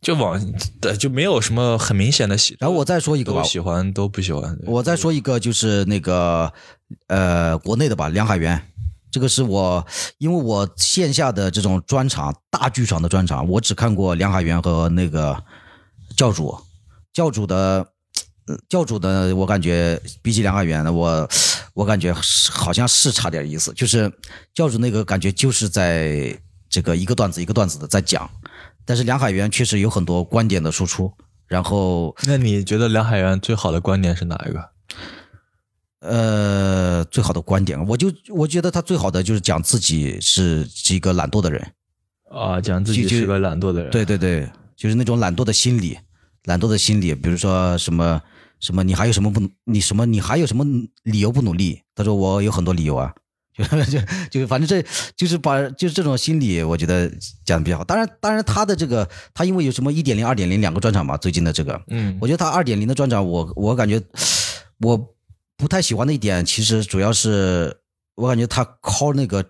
[0.00, 0.40] 就往
[0.80, 4.58] 对就没有什么很明显的喜，然后我再说一个吧都，喜欢都不喜欢。
[4.66, 6.52] 我再说一个，就是那个
[7.06, 8.60] 呃，国内的吧，梁海源，
[9.10, 9.86] 这个是我，
[10.18, 15.42] 因为我线下的这种专场，大剧场的专场，我只看过梁海源和那个
[16.16, 16.56] 教主，
[17.12, 17.86] 教主的。
[18.46, 21.26] 呃教主的，我感觉比起梁海源，我
[21.72, 23.72] 我感觉是好像是差点意思。
[23.72, 24.12] 就是
[24.52, 28.28] 教主那个感觉就是在这个一个段子一个段子的在讲，
[28.84, 31.12] 但是梁海源确实有很多观点的输出，
[31.46, 34.70] 然后那你觉得梁海源最好的观点是哪一个？
[36.00, 41.72] 呃，最好的观点，我就我觉得他最好的就是讲自己是是一个懒惰的人，
[42.30, 43.90] 啊，讲自己是个懒惰的人。
[43.90, 44.46] 对对对，
[44.76, 45.98] 就是那种懒惰的心理，
[46.44, 48.20] 懒惰的心理，比如说什么
[48.60, 50.62] 什么，你还有什么不你什么你还有什么
[51.04, 51.80] 理由不努力？
[51.94, 53.14] 他说我有很多理由啊，
[53.54, 53.98] 就 就
[54.30, 54.86] 就反正这
[55.16, 57.08] 就是把就是这种心理，我觉得
[57.44, 57.84] 讲的比较好。
[57.84, 62.18] 当然当然他的这个他因为有什么一点零、二点零两个专场嘛，最近的这个，嗯。
[62.20, 64.02] 我觉得他二点零的专场，我我感觉
[64.80, 64.98] 我
[65.56, 67.76] 不太喜欢的一点，其实主要是
[68.16, 69.44] 我感觉他靠那个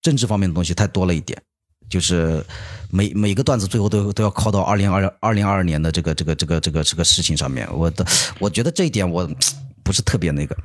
[0.00, 1.40] 政治方面的东西太多了一点，
[1.90, 2.44] 就是
[2.88, 8.06] 每每个段子最后都都要靠到二零二二零二二年的这个这个这个这个这个事情上面，我的
[8.38, 9.28] 我觉得这一点我
[9.82, 10.56] 不是特别那个，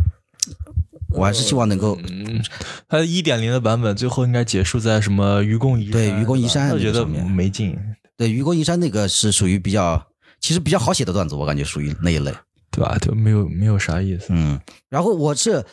[1.14, 2.44] 我还是希望能够嗯，
[2.88, 5.94] 他一点零的版本最后应该结束在什么愚公移山？
[5.94, 7.78] 对愚公移山我觉得没劲，
[8.18, 10.06] 对愚公移山那个是属于比较
[10.40, 12.34] 其实比较好写的段子，我感觉属于那一类。
[12.76, 12.98] 对吧？
[13.00, 14.30] 就没有没有啥意思。
[14.30, 14.60] 嗯，
[14.90, 15.64] 然后我是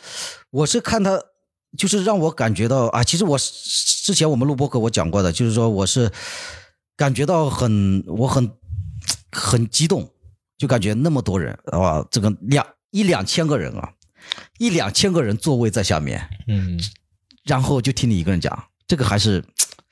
[0.51, 1.19] 我是看他
[1.75, 6.11] 就是让我感觉到啊，其实我之前我们录播课我讲过的，就是说我是
[6.95, 8.47] 感觉到很我很
[9.31, 10.07] 很激动，
[10.59, 13.89] 就感觉那么多人啊，这个两一两千个人啊，
[14.57, 16.79] 一两千个人座位在下面，嗯，
[17.43, 19.43] 然后就听你一个人讲，这个还是，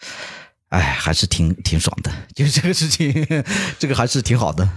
[0.69, 3.13] 哎，还是挺挺爽的， 就是这个事情，
[3.79, 4.69] 这个还是挺好的。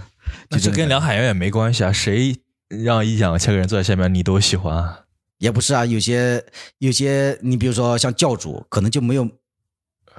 [0.49, 2.35] 那这跟梁海源也没关系啊，谁
[2.67, 5.01] 让一两千个人坐在下面你都喜欢啊？
[5.37, 6.43] 也不是啊，有些
[6.77, 9.29] 有些，你比如说像教主，可能就没有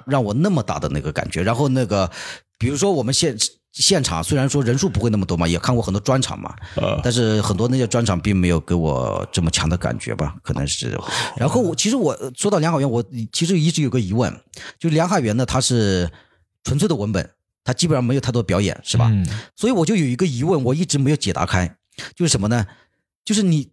[0.07, 1.42] 让我那么大的那个感觉。
[1.42, 2.11] 然后那个，
[2.59, 3.36] 比如说我们现
[3.74, 6.54] 现场虽然说人数不会那么多嘛，也看过很多专场嘛，
[7.02, 10.98] 但是很多那些专场并没有给我这么强的感觉吧，可能是。
[11.36, 14.32] 然后我其实我说到梁海源，我其实一直有个疑问，
[14.78, 16.10] 就梁海源呢，他是
[16.62, 17.28] 纯粹的文本，
[17.64, 19.12] 他基本上没有太多表演，是吧？
[19.56, 21.76] 所以我就有一个疑问，我一直没有解答开，
[22.14, 22.66] 就是什么呢？
[23.24, 23.68] 就是你。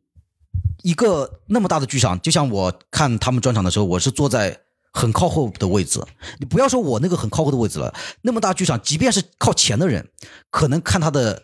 [0.83, 4.59] 一个那么大的剧场，就像我看他们专场的时候，我是坐在
[4.91, 6.01] 很靠后的位置。
[6.39, 10.07] 你不要说我那个很靠后的位置了，那么大剧场，即便是靠前的人，
[10.49, 11.43] 可能看他的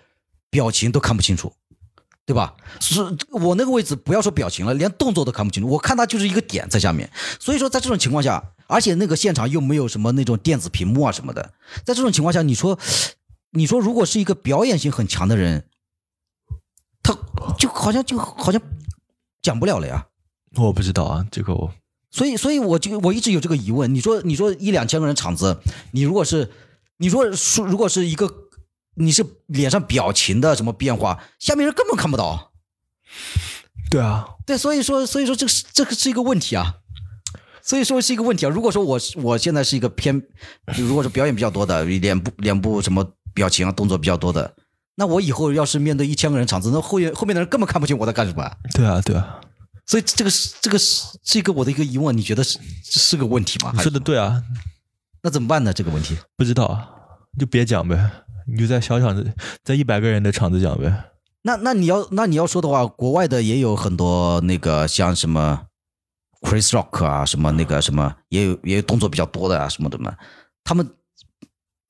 [0.49, 1.53] 表情都看不清楚，
[2.25, 2.55] 对吧？
[2.79, 5.69] 是我那个位置，不要说表情了，连动作都看不清楚。
[5.69, 7.09] 我看他就是一个点在下面。
[7.39, 11.53] 所以说，在这种情况下，而且那个现场又没有什么那种电子屏幕啊什么的，
[11.85, 12.77] 在这种情况下，你说，
[13.51, 15.67] 你说如果是一个表演性很强的人，
[17.01, 17.17] 他
[17.57, 18.61] 就好像就好像。
[19.39, 20.05] 讲不了了呀，
[20.55, 21.71] 我不知道啊，这个我，
[22.18, 23.93] 所以所以我就我一直有这个疑问。
[23.93, 25.59] 你说你说一两千个人场子，
[25.91, 26.49] 你如果是
[26.97, 28.28] 你说说如果是一个
[28.95, 32.51] 你是脸上表情的什么变化，下面人根本看不到。
[33.91, 36.78] 对啊，对，所以说所以说这个是这个是一个问题啊，
[37.61, 38.49] 所以说是一个问题啊。
[38.49, 40.20] 如果说我我现在是一个偏，
[40.76, 44.55] 如果是表演比较多的，脸部脸部什么表情啊动作比较多的。
[44.95, 48.51] 那我以后要是面对一千个人场子，那后面后面的人根本看不清我在干什么。
[48.74, 49.39] 对啊，对啊，
[49.88, 53.71] 所以这个是这个是这个我的一个疑问，你觉得是是个问题吗？
[53.73, 54.43] 你说的对啊，
[55.23, 55.73] 那怎么办呢？
[55.73, 56.89] 这个问题不知道啊，
[57.39, 58.11] 就别讲呗，
[58.45, 59.33] 你就在小场子，
[59.63, 61.11] 在一百个人的场子讲呗。
[61.41, 65.67] 那那你要那你要说的话，国外的也有很多那个像什么
[66.41, 70.15] Chris Rock 啊，什么那个什么，也有也有动作比较多的啊，什么的嘛，
[70.63, 70.88] 他们。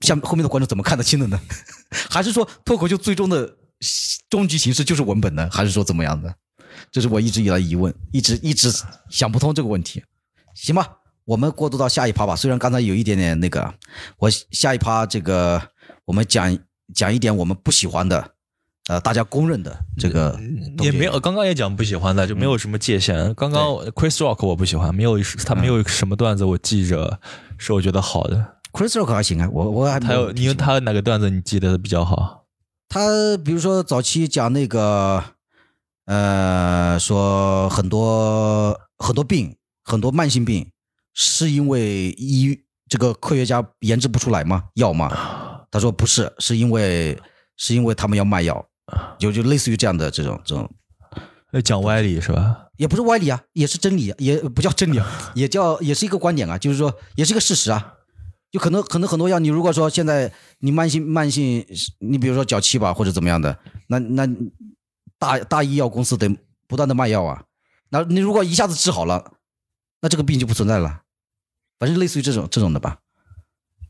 [0.02, 1.41] 像后面的观众怎么看得清的呢？
[2.08, 3.58] 还是说脱口秀最终的
[4.30, 5.50] 终极形式就是文本呢？
[5.52, 6.36] 还是说怎么样的？
[6.92, 8.72] 这是我一直以来疑问，一直一直
[9.10, 10.04] 想不通这个问题。
[10.54, 10.88] 行吧，
[11.26, 12.36] 我们过渡到下一趴吧。
[12.36, 13.74] 虽然刚才有一点点那个，
[14.18, 15.62] 我下一趴这个
[16.06, 16.58] 我们讲
[16.94, 18.32] 讲一点我们不喜欢的，
[18.88, 20.40] 呃，大家公认的这个
[20.80, 21.20] 也没有。
[21.20, 23.34] 刚刚也讲不喜欢的，就没有什么界限。
[23.36, 27.20] 刚刚 Chris Rock 我不喜欢，没有他没有什么段子我记着
[27.58, 28.56] 是我觉得好的。
[28.72, 32.46] Chris Rock 还行啊，我我还他有，因为他哪个段子你记得比较好？
[32.90, 35.24] 他比如说早期讲那个，
[36.08, 40.72] 呃，说很多很多病，很多慢性病，
[41.14, 44.64] 是因为医这个科学家研制不出来吗？
[44.76, 45.66] 药吗？
[45.70, 47.20] 他说不是，是因为
[47.58, 48.66] 是因为他们要卖药，
[49.20, 50.72] 就就类似于这样的这种这种，
[51.62, 52.68] 讲歪理是吧？
[52.78, 55.01] 也不是歪理啊，也是真理，也不叫真理，
[55.36, 57.95] 也叫也是一个观点啊，就是说也是一个事实啊。
[58.49, 61.66] 就可能可能很多药，你如果说现在你慢性慢性，
[61.99, 64.26] 你比如说脚气吧或者怎么样的，那那
[65.20, 66.30] 大大医药公司得
[66.68, 67.43] 不断的卖药啊。
[67.89, 69.34] 那你如果一下子治好了，
[70.01, 71.01] 那这个病就不存在了。
[71.80, 72.97] 反正类似于这种这种的吧。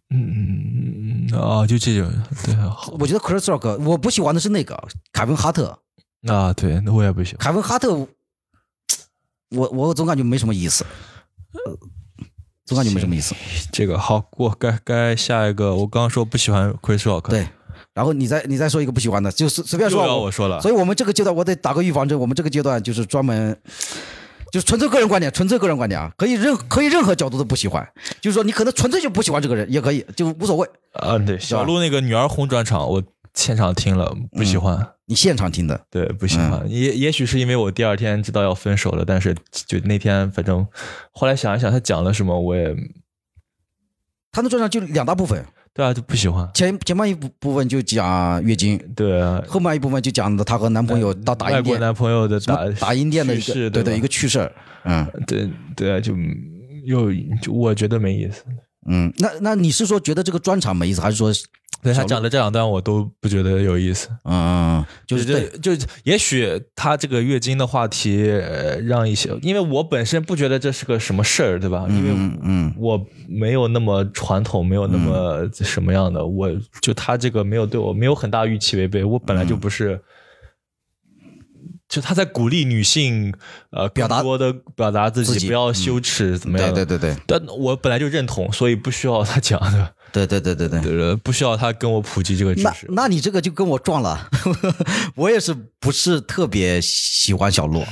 [0.10, 2.10] 嗯嗯嗯嗯啊，就这种
[2.44, 2.56] 对。
[3.00, 5.80] 我觉得 Chris Rock 我不喜欢的是那个凯文哈特。
[6.28, 7.40] 啊，对，那我也不喜欢。
[7.40, 7.94] 凯文哈特，
[9.50, 10.86] 我我总感觉没什么意思。
[12.66, 13.34] 总感觉没什么意思。
[13.72, 15.76] 这个好过，该该下一个。
[15.76, 17.48] 我刚刚说不喜欢 Chris Rock，对。
[17.98, 20.22] 然后你再你再说一个不喜欢的，就是随便说。
[20.22, 20.62] 我说了。
[20.62, 22.18] 所以我们这个阶段我得打个预防针。
[22.20, 23.58] 我们这个阶段就是专门，
[24.52, 27.84] 就是纯粹个人观点，纯粹个人观点啊，可以任可以任何角度都不喜欢。
[28.22, 30.70] 就是说你可能纯粹就不喜欢这个人也可以，就无所谓。
[30.94, 33.02] 啊，对，小鹿那个女儿红专场，我
[33.34, 34.90] 现场听了不喜欢。
[35.08, 35.82] 你现场听的？
[35.90, 36.64] 对，不喜欢。
[36.70, 40.64] 也也许是因为我第二天知道要分手了，但是就那天反正
[41.12, 42.76] 后来想一想，他讲了什么我也。
[44.30, 45.44] 他那专场就两大部分，
[45.78, 46.50] 对啊，就不喜欢。
[46.56, 54.52] 前前半一部部分就讲月经，对啊，后半一部分就讲的她和男朋友到打印店，男朋友的打打印店的一个对对一个趣事儿，
[54.86, 56.16] 嗯，对对啊，就
[56.84, 58.44] 又就我觉得没意思。
[58.90, 61.32] 嗯，那那你是说觉得这个专场没意思，还是说？
[61.82, 65.72] 对他讲的这两段我都不觉得有意思，嗯，就是这就
[66.04, 68.24] 也许他这个月经的话题
[68.84, 71.86] 让一些，因为我本身不觉得这是个什么事儿，对吧？
[71.90, 72.10] 因为
[72.44, 73.00] 嗯，我
[73.30, 76.50] 没有那么传统，没有那么什么样的，我
[76.82, 80.02] 就他这个没有对我没有很大预期违背，我本来就不是
[81.88, 83.34] 就他在鼓励女性
[83.72, 86.74] 呃表达更多的表达自己，自己不要羞耻，怎么样？
[86.74, 87.22] 对对对对。
[87.26, 89.94] 但我本来就认同，所以不需要他讲的，
[90.26, 90.98] 对对对对对。
[90.98, 92.88] 对不需要他跟我普及这个知那识。
[92.90, 94.30] 那你这个就跟我撞了，
[95.16, 97.86] 我也是不是特别喜欢小洛。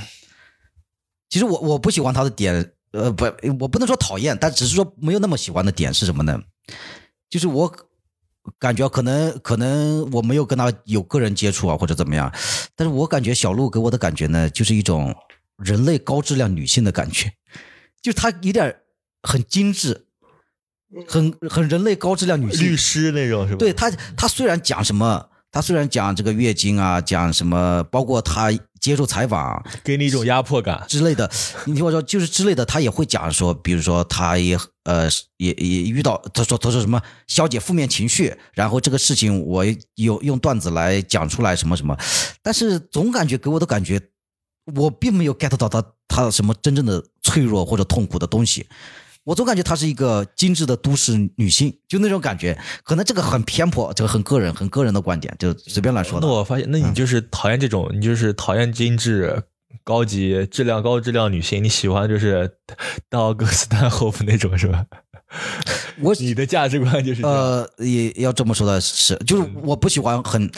[1.29, 3.25] 其实我我不喜欢他的点，呃，不，
[3.59, 6.39] 我不能说讨厌，但只是说没有那么喜欢的点是什么呢？
[7.29, 7.69] 就是我
[8.59, 12.31] 感觉可能可能我没有跟他有个人接触啊，或者怎么样，
[12.75, 15.13] 但是我感觉小鹿给我的感觉呢，就是一种
[15.57, 17.33] 人类高质量女性的感觉，
[18.01, 18.73] 就是她有点
[19.23, 20.04] 很精致，
[21.07, 23.57] 很很人类高质量女性，律师那种是吧？
[23.59, 30.83] 对他，他虽然讲什么，他虽然讲这个月经啊，讲什么，包括他接受采访给你一种压迫感。
[30.87, 31.29] 之类的，
[31.65, 39.65] 你听我说，就是之类的，他也会讲说，比如说他也呃也也遇到，他说他说什么消解负面情绪，然后这个事情我
[39.95, 41.97] 有用段子来讲出来什么什么，
[42.43, 43.99] 但是总感觉给我的感觉，
[44.75, 48.67] 我并没有 get 到他他什么真正的脆弱或者痛苦的东西。
[49.25, 52.57] 我总感觉她是一个精致的都市女性，就那种感觉。
[52.83, 56.25] 可能这个很偏颇，这个很个人、很个人的观点，就随便乱说的。
[56.25, 59.43] 那我发现，那你就是讨厌这种，你就是讨厌精致、
[59.83, 62.49] 高级、质量高质量女性，你喜欢就是
[63.09, 64.85] 到格斯坦霍夫那种是吧？
[66.01, 70.49] 我 你的价值观就是，呃，也要这么说的是，就是我不喜欢很，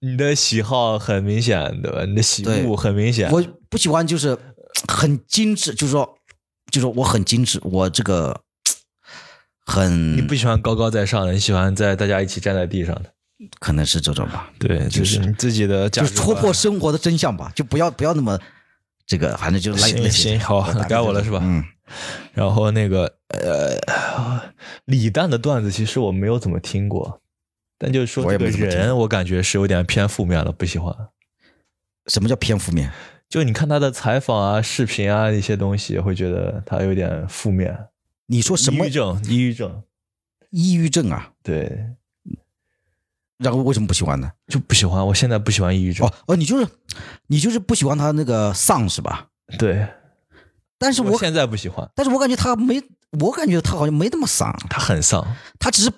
[0.00, 2.04] 你的喜好很明显，对吧？
[2.04, 3.30] 你的喜对恶很明显。
[3.30, 4.36] 我不喜欢就是
[4.88, 6.15] 很精致，就是说，
[6.76, 8.38] 就是说我很精致，我这个
[9.64, 13.10] 很你不喜欢高高在上的，你喜欢在大家一起站在地上的。
[13.58, 16.14] 可能是这种吧，对，就是你自己的价就是。
[16.14, 18.38] 戳破生活的真相吧，就不要不要那么
[19.06, 21.64] 这个，反正就来行行好该我了是吧嗯，
[22.34, 24.42] 然后那个呃，
[24.84, 27.22] 李诞的段子其实我没有怎么听过，
[27.78, 30.94] 但就是说这个人，我感觉是有点偏负面了，不喜欢。
[32.06, 32.92] 什么叫偏负面？
[33.28, 37.88] 就你看他的采访啊、视频啊一些东西，会觉得他有点负面。
[38.26, 39.22] 你说什么抑郁症？
[39.28, 39.82] 抑郁症？
[40.50, 41.32] 抑郁症啊？
[41.42, 41.86] 对，
[43.38, 44.30] 然后为什么不喜欢呢？
[44.46, 45.04] 就不喜欢。
[45.06, 46.06] 我现在不喜欢抑郁症。
[46.06, 46.66] 哦哦，你就是
[47.26, 49.28] 你就是不喜欢他那个丧是吧？
[49.58, 49.86] 对，
[50.78, 51.88] 但是我我现在不喜欢。
[51.94, 52.82] 但是我感觉他没，
[53.20, 55.26] 我感觉他好像没那么丧，他很丧。
[55.58, 55.90] 他只是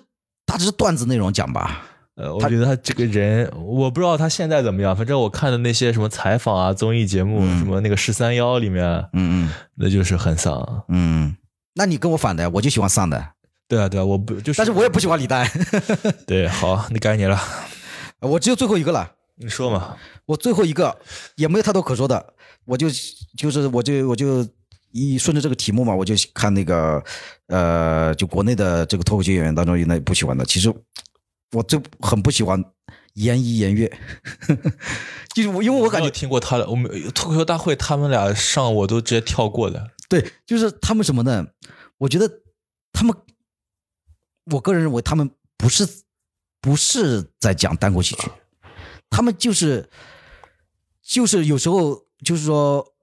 [0.45, 1.85] 他只是段子内容讲吧。
[2.19, 4.93] 呃，我觉得他这个人，我不知道他现在怎么样。
[4.93, 10.83] 反正我看的那些什么采访啊、综艺节目，什么那个十三幺里面，嗯嗯那就是很丧。
[10.89, 11.37] 嗯，
[11.75, 13.25] 那你跟我反的，我就喜欢丧的，
[13.69, 15.49] 对啊，对啊，我不就是，但是我也不喜欢李诞，
[16.27, 16.45] 对。
[16.49, 17.39] 好，那该你了，
[18.19, 19.09] 我只有最后一个了。
[19.37, 19.95] 你说嘛。
[20.25, 20.95] 我最后一个
[21.37, 22.33] 也没有太多可说的，
[22.65, 22.87] 我就
[23.37, 24.45] 就是我就我就
[24.91, 27.01] 一顺着这个题目嘛，我就看那个
[27.47, 30.69] 呃，就国内的这个脱口秀演员当中有那不喜欢的，其实
[31.51, 32.63] 我最很不喜欢
[33.13, 33.91] 言一言月，
[35.33, 39.91] 就是我因为我感觉听过他的，我们脱口秀大会他们俩上我都直接跳过的。
[40.07, 41.47] 对，就是他们什么呢？
[41.97, 42.29] 我觉得
[42.93, 43.15] 他们，
[44.51, 45.87] 我个人认为他们不是
[46.61, 48.29] 不是在讲单口喜剧，
[49.09, 49.89] 他们就是
[51.01, 52.93] 就是有时候就是说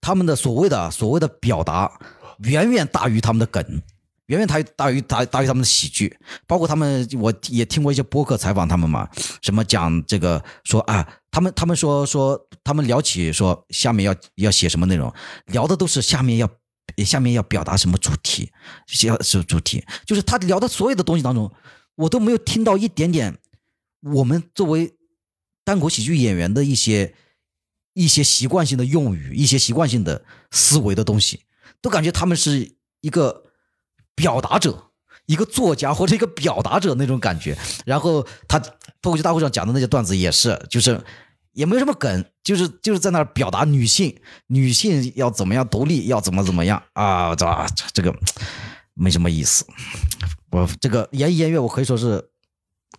[0.00, 2.00] 他们的所谓的所谓的表达
[2.38, 3.82] 远远大于他们的梗。
[4.26, 6.16] 远远大于大于大大于他们的喜剧，
[6.46, 9.08] 包括他们，我也听过一些播客采访他们嘛，
[9.42, 15.12] 什么讲这个说啊，他们他们说说他们聊起说下面要要写什么内容，
[15.46, 16.50] 聊的都是下面要
[17.04, 18.50] 下面要表达什么主题，
[19.04, 21.52] 要是主题，就是他聊的所有的东西当中，
[21.94, 23.38] 我都没有听到一点点
[24.02, 24.96] 我们作为
[25.64, 27.14] 单口喜剧演员的一些
[27.94, 31.42] 一些习惯性的用语，一些习惯性的思维的东西，
[31.80, 33.45] 都感觉他们是一个
[34.16, 34.82] 表达者。
[35.26, 38.60] 一个作家或者一个表达者那种感觉，然后他
[39.02, 41.02] 脱口秀大会上讲的那些段子也是，就是
[41.50, 47.44] 也没什么梗，就是就是在那儿表达女性，女性要怎么样独立，要怎么怎么样啊，这
[47.92, 48.14] 这个
[48.94, 49.66] 没什么意思。
[50.52, 52.24] 我这个言一言乐，我可以说是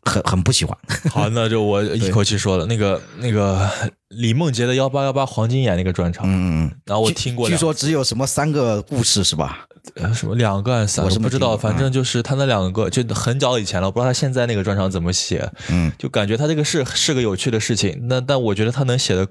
[0.03, 0.77] 很很不喜欢。
[1.11, 2.65] 好，那就我一口气说了。
[2.65, 3.69] 那个那个
[4.09, 9.65] 李梦洁的幺八幺八黄金眼那个专场，嗯嗯，然后我听过两，据说只有什么三个故事是吧？
[9.95, 19.25] 呃什么两个还是三个，我是不知道，反正就是他那两个就很早以前了，我不知道他现在那个专场怎么写，嗯就感觉他这个是是个有趣的事情，那但我觉得他能写的，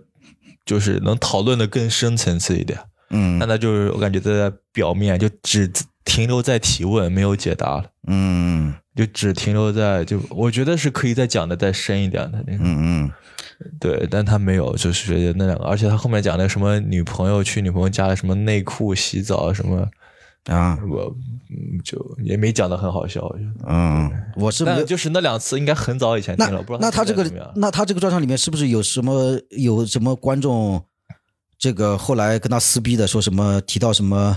[0.64, 2.78] 就是能讨论的更深层次一点。
[3.10, 5.70] 嗯那他就是我感觉在表面就只
[6.04, 12.64] 停留在提问，没有解答了，嗯就只停留在就我觉得是可以再讲的再深一点的那个。
[12.64, 13.12] 嗯嗯
[13.80, 19.88] 对，但他没有，就是觉得那两个，而且他后面讲的什么女朋友去女朋友家里什么内裤洗澡什么，
[20.44, 21.04] 啊我
[21.48, 23.66] 嗯就也没讲的很好笑，我觉得。
[23.66, 30.84] 嗯，我是没有就是那两次应该很早以前听那了，不知道那他这个那他这个专场里面是不是有什么有什么观众
[31.58, 34.36] 这个后来跟他撕逼的，说什么提到什么，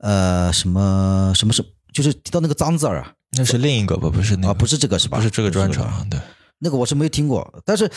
[0.00, 1.64] 呃，什么什么什，
[1.94, 4.08] 就是提到那个脏字儿啊，那是另一个吧？
[4.10, 5.18] 不是那个，啊，不是这个是吧？
[5.18, 6.18] 不是这个专场，对。
[6.60, 7.88] 那个我是没听过，但是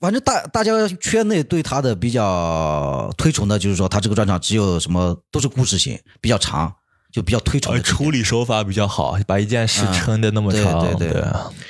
[0.00, 6.72] 反正大大家圈内对他的比较推崇的，就是说他这个专场只有什么都是故事型，比较长，
[7.12, 7.82] 就比较推崇的。
[7.82, 10.80] 处理手法比较好，把一件事撑的那么长。
[10.80, 11.22] 对对对。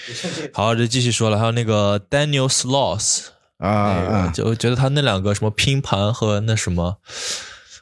[0.54, 3.22] 好，就继续说了，还有那个 Daniel Sloss
[3.58, 6.98] 啊，就觉得他那两个什么拼盘和那什么。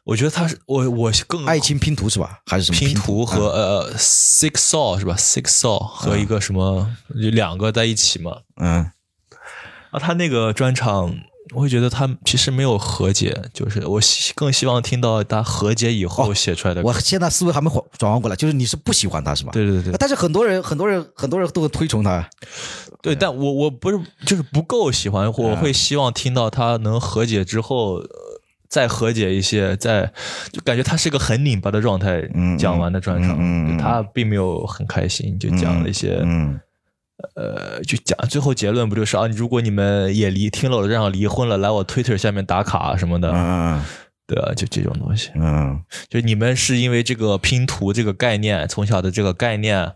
[0.05, 2.41] 我觉得他是我我更爱情拼图是吧？
[2.45, 8.39] 还是什么拼图和呃 six saw 是吧？six saw 和一个什么两个在一起嘛？
[8.57, 8.91] 嗯，
[9.91, 11.15] 啊，他那个专场，
[11.55, 16.83] 我会觉得他其实没有和解，就是我希更希望听到他和解以后写出来的。
[16.83, 19.53] 我现在思维还没转转换过来，就是你是不喜欢他是吧？
[19.53, 19.95] 对对对。
[19.95, 22.29] 但是很多人很多人很多人都会推崇他。
[23.01, 28.03] 对，但我我不是就是不够喜欢，我会希望听到他能和解之后。
[28.75, 30.11] 再和解一些，再
[30.51, 32.29] 就感觉他是个很拧巴的状态。
[32.59, 36.21] 讲完的专场，他并没有很开心，就讲了一些，
[37.37, 39.29] 呃，就讲最后结论不就是啊？
[39.29, 43.31] 如果你们也离听了我的专场离婚了，来我 Twitter 下面打卡什么的，
[44.27, 45.31] 对啊，就这种东西。
[45.37, 49.93] 嗯，就你们是因为这个拼图这个概念，从小的这个概念，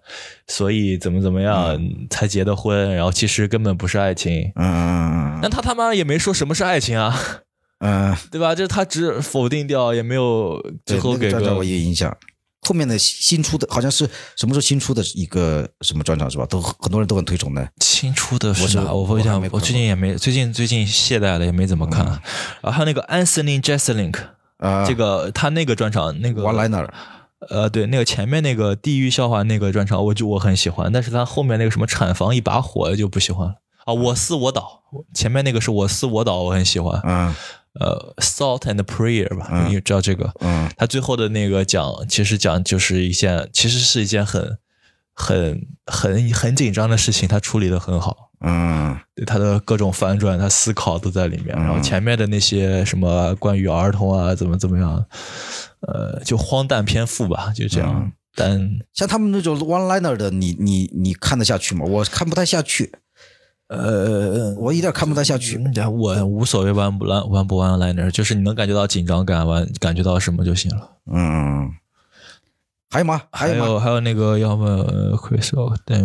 [0.47, 1.77] 所以怎么怎么样
[2.09, 4.53] 才结的婚，然后其实根本不是爱情。
[4.55, 7.19] 嗯嗯嗯，那他他妈也没说什么是爱情啊。
[7.81, 8.55] 嗯，对吧？
[8.55, 12.17] 就是他只否定掉，也没有最后给个我一个影响。
[12.67, 14.05] 后面的新出的，好像是
[14.37, 16.45] 什么时候新出的一个什么专场是吧？
[16.47, 17.67] 都很多人都很推崇的。
[17.81, 18.93] 新出的是哪？
[18.93, 22.05] 我会讲，我最近也没，最近最近懈怠了，也没怎么看。
[22.61, 24.17] 然后还有那个 Anthony Jeselnik，
[24.59, 26.89] 啊，这个他那个专场那个 One Liner，
[27.49, 33.55] 呃，对，那个前面那个地狱笑话那个专场，我就我很喜欢，但是他后面那个什么产房一把火就不喜欢了
[33.87, 33.95] 啊。
[33.95, 34.83] 我思我倒，
[35.15, 37.01] 前面那个是我思我倒，我很喜欢。
[37.05, 37.35] 嗯。
[37.75, 40.33] 呃，Salt and Prayer 吧，你知道这个？
[40.41, 44.59] 嗯，他最后的那个讲，其实讲就是一件，其实是一件很、
[45.15, 48.31] 很、很、很紧张的事情，他处理的很好。
[48.41, 51.57] 嗯，对他的各种反转，他思考都在里面。
[51.57, 55.05] 然后前面的那些什么关于儿童啊，怎么怎么样，
[55.81, 58.13] 呃，就荒诞篇幅吧，就这样。
[58.37, 61.85] 但像他们那种 One Liner 的，你你你看得下去吗？
[61.85, 62.93] 我看不太下去。
[63.69, 65.63] 呃，我一点看不太下去。
[65.91, 70.91] 我无所谓玩不玩玩不玩 liner，就是你能感觉到紧张感，完感觉到什么就行了。
[71.13, 71.71] 嗯，
[72.89, 73.23] 还有吗？
[73.31, 74.83] 还有还有那个，要么
[75.19, 75.53] Chris
[75.85, 76.03] 但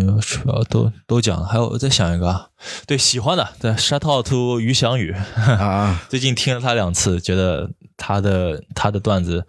[0.70, 1.45] 都都讲了。
[1.45, 2.49] 还有我再想一个啊，
[2.86, 9.45] 对，喜欢的，对，Shout out to 于翔宇啊， 最近听了他两次，觉得他的他的段子，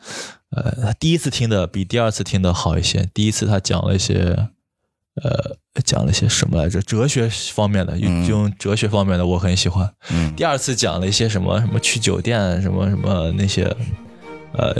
[0.50, 3.08] 呃，第一次听的比第二次听的好一些。
[3.12, 4.50] 第一次他讲了一些。
[5.16, 6.80] 呃，讲了些什么来着？
[6.82, 9.90] 哲学方面的，用用哲学方面的，我很喜欢。
[10.12, 13.64] 嗯，第二次讲了一些什么什么去酒店，什么什么那些，
[14.52, 14.72] 呃，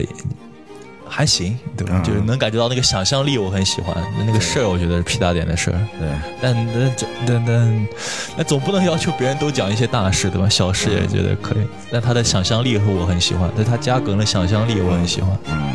[1.09, 2.01] 还行，对吧？
[2.01, 3.97] 就是能感觉到那个想象力，我很喜欢。
[4.25, 5.79] 那个事儿，我觉得是屁大点的事儿。
[5.99, 6.09] 对，
[6.41, 7.87] 但但但
[8.37, 10.49] 但总不能要求别人都讲一些大事，对吧？
[10.49, 11.65] 小事也觉得可以。
[11.91, 15.37] 但他的想象力是我很喜欢，但他加梗的想象力我很喜欢。
[15.47, 15.75] 嗯。